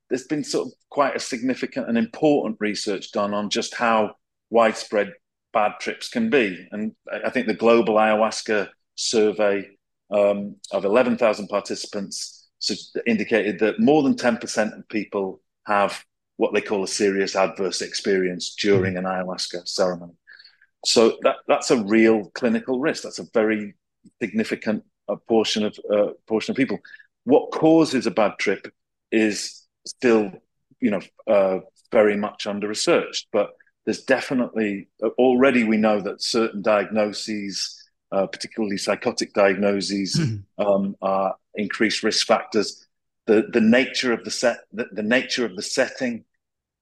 [0.10, 4.16] there's been sort of quite a significant and important research done on just how
[4.52, 5.14] widespread
[5.52, 6.68] bad trips can be.
[6.72, 6.92] And
[7.26, 9.68] I think the global ayahuasca survey
[10.12, 12.48] um, of 11,000 participants
[13.08, 16.04] indicated that more than 10% of people have
[16.38, 20.14] what they call a serious adverse experience during an ayahuasca ceremony.
[20.86, 23.04] So that, that's a real clinical risk.
[23.04, 23.76] That's a very
[24.22, 26.80] significant uh, portion of uh, portion of people.
[27.24, 28.72] What causes a bad trip
[29.12, 30.32] is still,
[30.80, 31.60] you know, uh,
[31.92, 33.52] very much under researched, but
[33.86, 37.82] there's definitely already we know that certain diagnoses,
[38.12, 40.68] uh, particularly psychotic diagnoses, mm-hmm.
[40.68, 42.85] um, are increased risk factors.
[43.28, 46.26] The the nature of the set, the, the nature of the setting,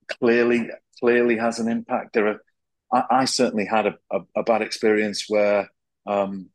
[0.07, 0.69] clearly
[0.99, 2.13] clearly has an impact.
[2.13, 2.43] There are,
[2.91, 5.69] I, I certainly had a, a, a, bad experience where
[6.05, 6.49] um,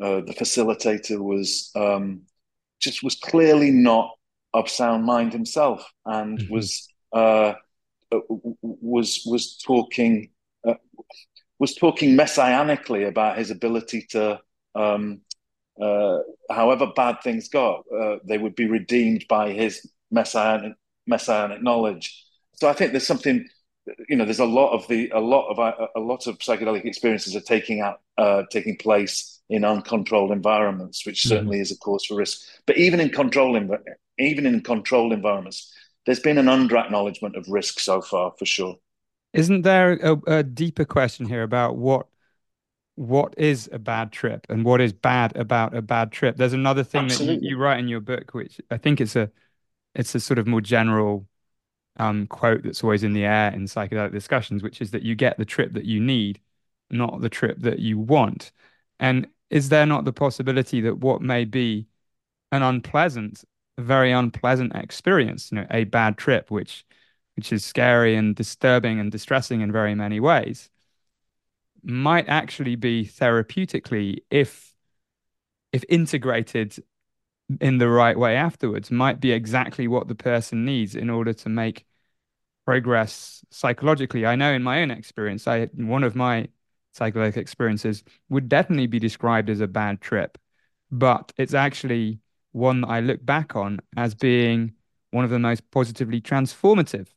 [0.00, 2.22] uh, the facilitator was um,
[2.80, 4.10] just was clearly not
[4.54, 6.52] of sound mind himself and mm-hmm.
[6.52, 6.88] was.
[7.12, 7.54] Uh,
[8.12, 8.20] uh,
[8.62, 10.30] was was talking
[10.66, 10.74] uh,
[11.58, 14.38] was talking messianically about his ability to,
[14.74, 15.20] um,
[15.80, 16.18] uh,
[16.50, 20.74] however bad things got, uh, they would be redeemed by his messianic
[21.06, 22.24] messianic knowledge.
[22.54, 23.46] So I think there's something,
[24.08, 26.84] you know, there's a lot of the a lot of uh, a lot of psychedelic
[26.84, 31.28] experiences are taking out uh, taking place in uncontrolled environments, which mm-hmm.
[31.28, 32.40] certainly is a cause for risk.
[32.66, 33.60] But even in control
[34.18, 35.72] even in controlled environments,
[36.04, 38.76] there's been an under acknowledgement of risk so far for sure.
[39.32, 42.06] Isn't there a, a, deeper question here about what
[42.96, 46.36] what is a bad trip and what is bad about a bad trip?
[46.36, 47.36] There's another thing Absolutely.
[47.36, 49.30] that you, you, write in your book, which I think it's a
[49.94, 51.26] it's a sort of more general
[51.98, 55.38] um, quote that's always in the air in psychedelic discussions, which is that you get
[55.38, 56.40] the trip that you need,
[56.90, 58.52] not the trip that you want.
[58.98, 61.86] And is there not the possibility that what may be
[62.52, 63.44] an unpleasant,
[63.78, 66.84] a very unpleasant experience, you know, a bad trip, which
[67.36, 70.70] which is scary and disturbing and distressing in very many ways,
[71.86, 74.74] might actually be therapeutically if
[75.72, 76.76] if integrated
[77.60, 81.48] in the right way afterwards might be exactly what the person needs in order to
[81.48, 81.84] make
[82.64, 84.26] progress psychologically.
[84.26, 86.48] I know in my own experience, I one of my
[86.98, 90.38] psychedelic experiences would definitely be described as a bad trip,
[90.90, 92.18] but it's actually
[92.52, 94.72] one that I look back on as being
[95.10, 97.08] one of the most positively transformative,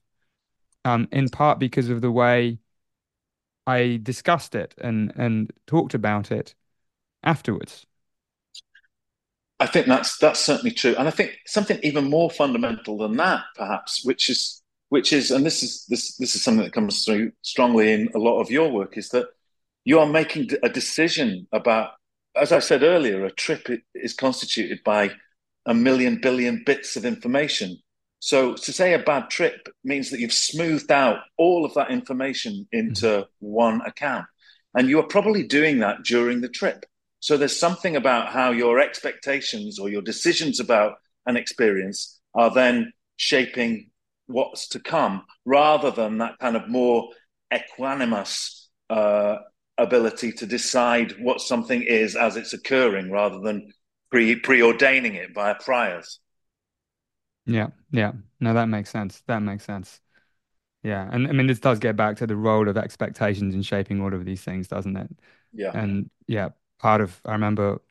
[0.85, 2.59] um, in part because of the way
[3.67, 6.55] I discussed it and and talked about it
[7.23, 7.85] afterwards.
[9.59, 13.43] I think that's that's certainly true, and I think something even more fundamental than that,
[13.55, 17.31] perhaps, which is which is, and this is this this is something that comes through
[17.41, 19.27] strongly in a lot of your work, is that
[19.83, 21.91] you are making a decision about,
[22.35, 25.11] as I said earlier, a trip is constituted by
[25.65, 27.77] a million billion bits of information.
[28.19, 32.67] So to say a bad trip means that you've smoothed out all of that information
[32.71, 33.23] into mm-hmm.
[33.39, 34.25] one account,
[34.75, 36.85] and you are probably doing that during the trip.
[37.21, 40.95] So there's something about how your expectations or your decisions about
[41.25, 43.89] an experience are then shaping
[44.27, 47.09] what's to come rather than that kind of more
[47.51, 49.37] equanimous uh,
[49.77, 53.73] ability to decide what something is as it's occurring rather than
[54.11, 56.19] pre preordaining it via priors.
[57.49, 58.13] Yeah, yeah.
[58.39, 59.21] No, that makes sense.
[59.27, 60.01] That makes sense.
[60.83, 61.09] Yeah.
[61.11, 64.13] And I mean, this does get back to the role of expectations in shaping all
[64.13, 65.09] of these things, doesn't it?
[65.53, 65.73] Yeah.
[65.73, 67.81] And yeah, part of I remember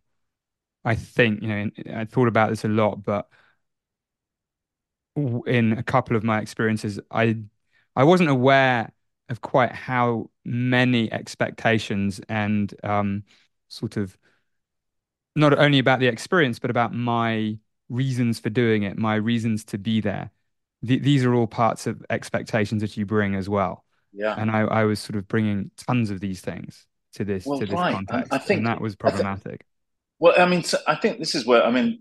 [0.85, 3.29] I think, you know, I thought about this a lot, but
[5.47, 7.39] in a couple of my experiences, I
[7.97, 8.93] I wasn't aware
[9.29, 13.25] of quite how many expectations and um,
[13.69, 14.17] sort of
[15.37, 19.79] not only about the experience, but about my reasons for doing it, my reasons to
[19.79, 20.31] be there.
[20.87, 23.85] Th- these are all parts of expectations that you bring as well.
[24.13, 24.35] Yeah.
[24.37, 27.67] And I, I was sort of bringing tons of these things to this well, to
[27.67, 27.95] this right.
[27.95, 28.33] context.
[28.33, 29.65] I think and that was problematic.
[30.19, 32.01] well, I mean, I think this is where I mean,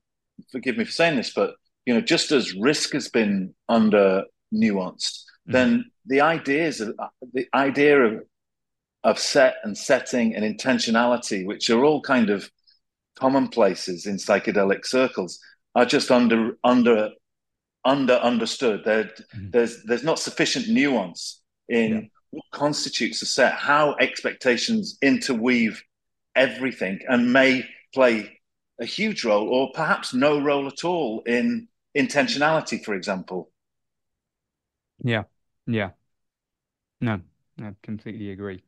[0.51, 4.23] forgive me for saying this, but you know, just as risk has been under
[4.53, 5.51] nuanced, mm-hmm.
[5.53, 6.95] then the ideas of
[7.33, 8.23] the idea of
[9.03, 12.49] of set and setting and intentionality, which are all kind of
[13.15, 15.39] commonplaces in psychedelic circles,
[15.76, 17.11] are just under under
[17.86, 18.84] under understood.
[18.84, 19.51] Mm-hmm.
[19.51, 22.01] There's there's not sufficient nuance in yeah
[22.32, 25.84] what constitutes a set, how expectations interweave
[26.36, 28.39] everything and may play
[28.80, 33.49] a huge role or perhaps no role at all in intentionality, for example.
[35.03, 35.24] Yeah,
[35.65, 35.91] yeah.
[37.01, 37.22] No,
[37.61, 38.63] I completely agree.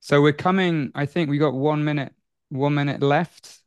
[0.00, 2.12] So we're coming, I think we got one minute,
[2.48, 3.59] one minute left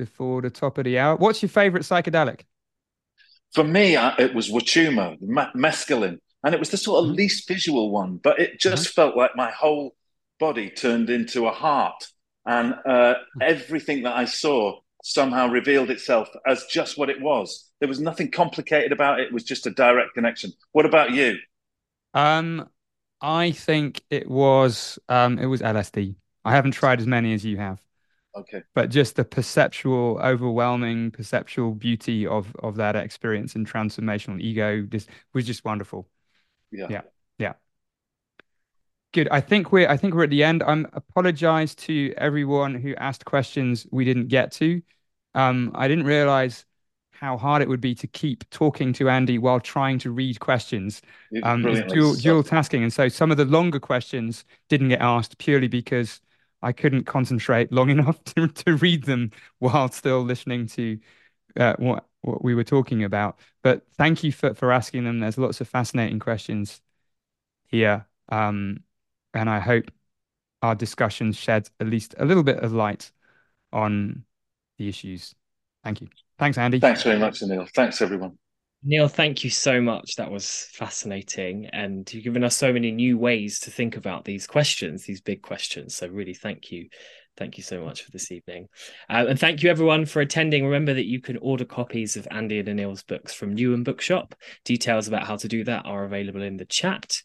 [0.00, 1.14] before the top of the hour.
[1.16, 2.40] What's your favorite psychedelic?
[3.52, 5.20] For me, it was Wachuma,
[5.54, 7.16] mescaline and it was the sort of mm-hmm.
[7.16, 8.94] least visual one, but it just mm-hmm.
[8.94, 9.94] felt like my whole
[10.38, 12.06] body turned into a heart,
[12.46, 13.42] and uh, hmm.
[13.42, 17.70] everything that I saw somehow revealed itself as just what it was.
[17.80, 20.52] There was nothing complicated about it; it was just a direct connection.
[20.72, 21.36] What about you?
[22.14, 22.68] Um,
[23.20, 26.16] I think it was um, it was LSD.
[26.44, 27.80] I haven't tried as many as you have.
[28.40, 28.62] Okay.
[28.74, 35.08] But just the perceptual, overwhelming perceptual beauty of of that experience and transformational ego just
[35.32, 36.08] was just wonderful.
[36.70, 36.86] Yeah.
[36.88, 37.02] Yeah.
[37.38, 37.52] Yeah.
[39.12, 39.28] Good.
[39.30, 40.62] I think we're I think we're at the end.
[40.62, 44.82] I'm apologize to everyone who asked questions we didn't get to.
[45.34, 46.64] Um, I didn't realize
[47.12, 51.02] how hard it would be to keep talking to Andy while trying to read questions.
[51.42, 52.82] Um, dual, dual tasking.
[52.82, 56.20] And so some of the longer questions didn't get asked purely because
[56.62, 60.98] I couldn't concentrate long enough to, to read them while still listening to
[61.56, 63.38] uh, what what we were talking about.
[63.62, 65.20] But thank you for, for asking them.
[65.20, 66.80] There's lots of fascinating questions
[67.66, 68.06] here.
[68.28, 68.80] Um,
[69.32, 69.90] and I hope
[70.62, 73.10] our discussion sheds at least a little bit of light
[73.72, 74.24] on
[74.76, 75.34] the issues.
[75.82, 76.08] Thank you.
[76.38, 76.80] Thanks, Andy.
[76.80, 77.66] Thanks very much, Neil.
[77.74, 78.36] Thanks, everyone.
[78.82, 80.16] Neil, thank you so much.
[80.16, 81.66] That was fascinating.
[81.66, 85.42] And you've given us so many new ways to think about these questions, these big
[85.42, 85.94] questions.
[85.94, 86.88] So, really, thank you
[87.40, 88.68] Thank you so much for this evening.
[89.08, 90.66] Uh, and thank you everyone for attending.
[90.66, 94.34] Remember that you can order copies of Andy and Anil's books from Newham Bookshop.
[94.66, 97.16] Details about how to do that are available in the chat.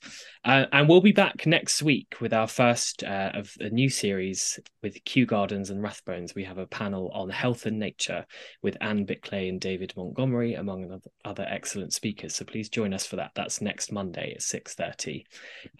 [0.45, 4.57] Uh, and we'll be back next week with our first uh, of a new series
[4.81, 6.33] with Kew Gardens and Rathbones.
[6.33, 8.25] We have a panel on health and nature
[8.63, 12.35] with Anne Bickley and David Montgomery, among other excellent speakers.
[12.35, 13.31] So please join us for that.
[13.35, 15.25] That's next Monday at 6.30.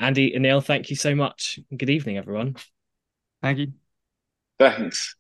[0.02, 1.58] Andy and Neil, thank you so much.
[1.78, 2.58] Good evening, everyone.
[3.42, 3.85] Thank you.
[4.60, 5.16] Thanks.